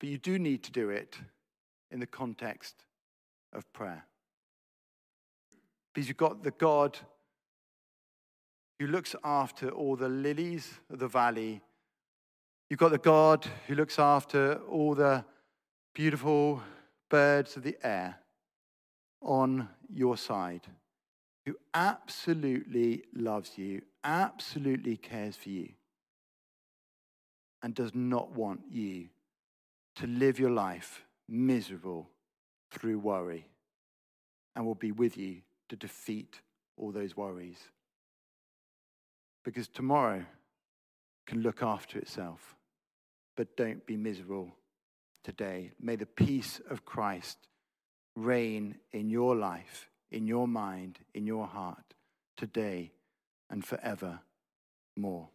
But 0.00 0.08
you 0.08 0.18
do 0.18 0.38
need 0.38 0.62
to 0.64 0.72
do 0.72 0.90
it 0.90 1.18
in 1.90 2.00
the 2.00 2.06
context 2.06 2.84
of 3.52 3.70
prayer. 3.72 4.04
Because 5.92 6.08
you've 6.08 6.16
got 6.16 6.42
the 6.42 6.52
God 6.52 6.98
who 8.78 8.86
looks 8.86 9.14
after 9.24 9.70
all 9.70 9.96
the 9.96 10.08
lilies 10.08 10.74
of 10.90 10.98
the 11.00 11.08
valley. 11.08 11.60
You've 12.68 12.80
got 12.80 12.90
the 12.90 12.98
God 12.98 13.46
who 13.66 13.74
looks 13.74 13.98
after 13.98 14.60
all 14.68 14.94
the 14.94 15.24
beautiful 15.94 16.62
birds 17.08 17.56
of 17.56 17.62
the 17.62 17.76
air 17.82 18.18
on 19.22 19.68
your 19.92 20.16
side, 20.16 20.66
who 21.46 21.56
absolutely 21.72 23.04
loves 23.14 23.56
you, 23.56 23.80
absolutely 24.04 24.96
cares 24.96 25.34
for 25.34 25.48
you, 25.48 25.70
and 27.62 27.74
does 27.74 27.94
not 27.94 28.32
want 28.32 28.60
you 28.70 29.08
to 29.96 30.06
live 30.06 30.38
your 30.38 30.50
life 30.50 31.04
miserable 31.26 32.08
through 32.70 32.98
worry, 32.98 33.48
and 34.54 34.66
will 34.66 34.74
be 34.74 34.92
with 34.92 35.16
you 35.16 35.40
to 35.70 35.76
defeat 35.76 36.40
all 36.76 36.92
those 36.92 37.16
worries 37.16 37.58
because 39.42 39.68
tomorrow 39.68 40.22
can 41.26 41.40
look 41.40 41.62
after 41.62 41.98
itself. 41.98 42.54
But 43.38 43.56
don't 43.56 43.86
be 43.86 43.96
miserable 43.96 44.50
today. 45.22 45.70
May 45.80 45.94
the 45.94 46.06
peace 46.06 46.60
of 46.68 46.84
Christ 46.84 47.38
reign 48.16 48.78
in 48.90 49.10
your 49.10 49.36
life, 49.36 49.88
in 50.10 50.26
your 50.26 50.48
mind, 50.48 50.98
in 51.14 51.24
your 51.24 51.46
heart, 51.46 51.94
today 52.36 52.90
and 53.48 53.64
forever 53.64 54.18
more. 54.96 55.28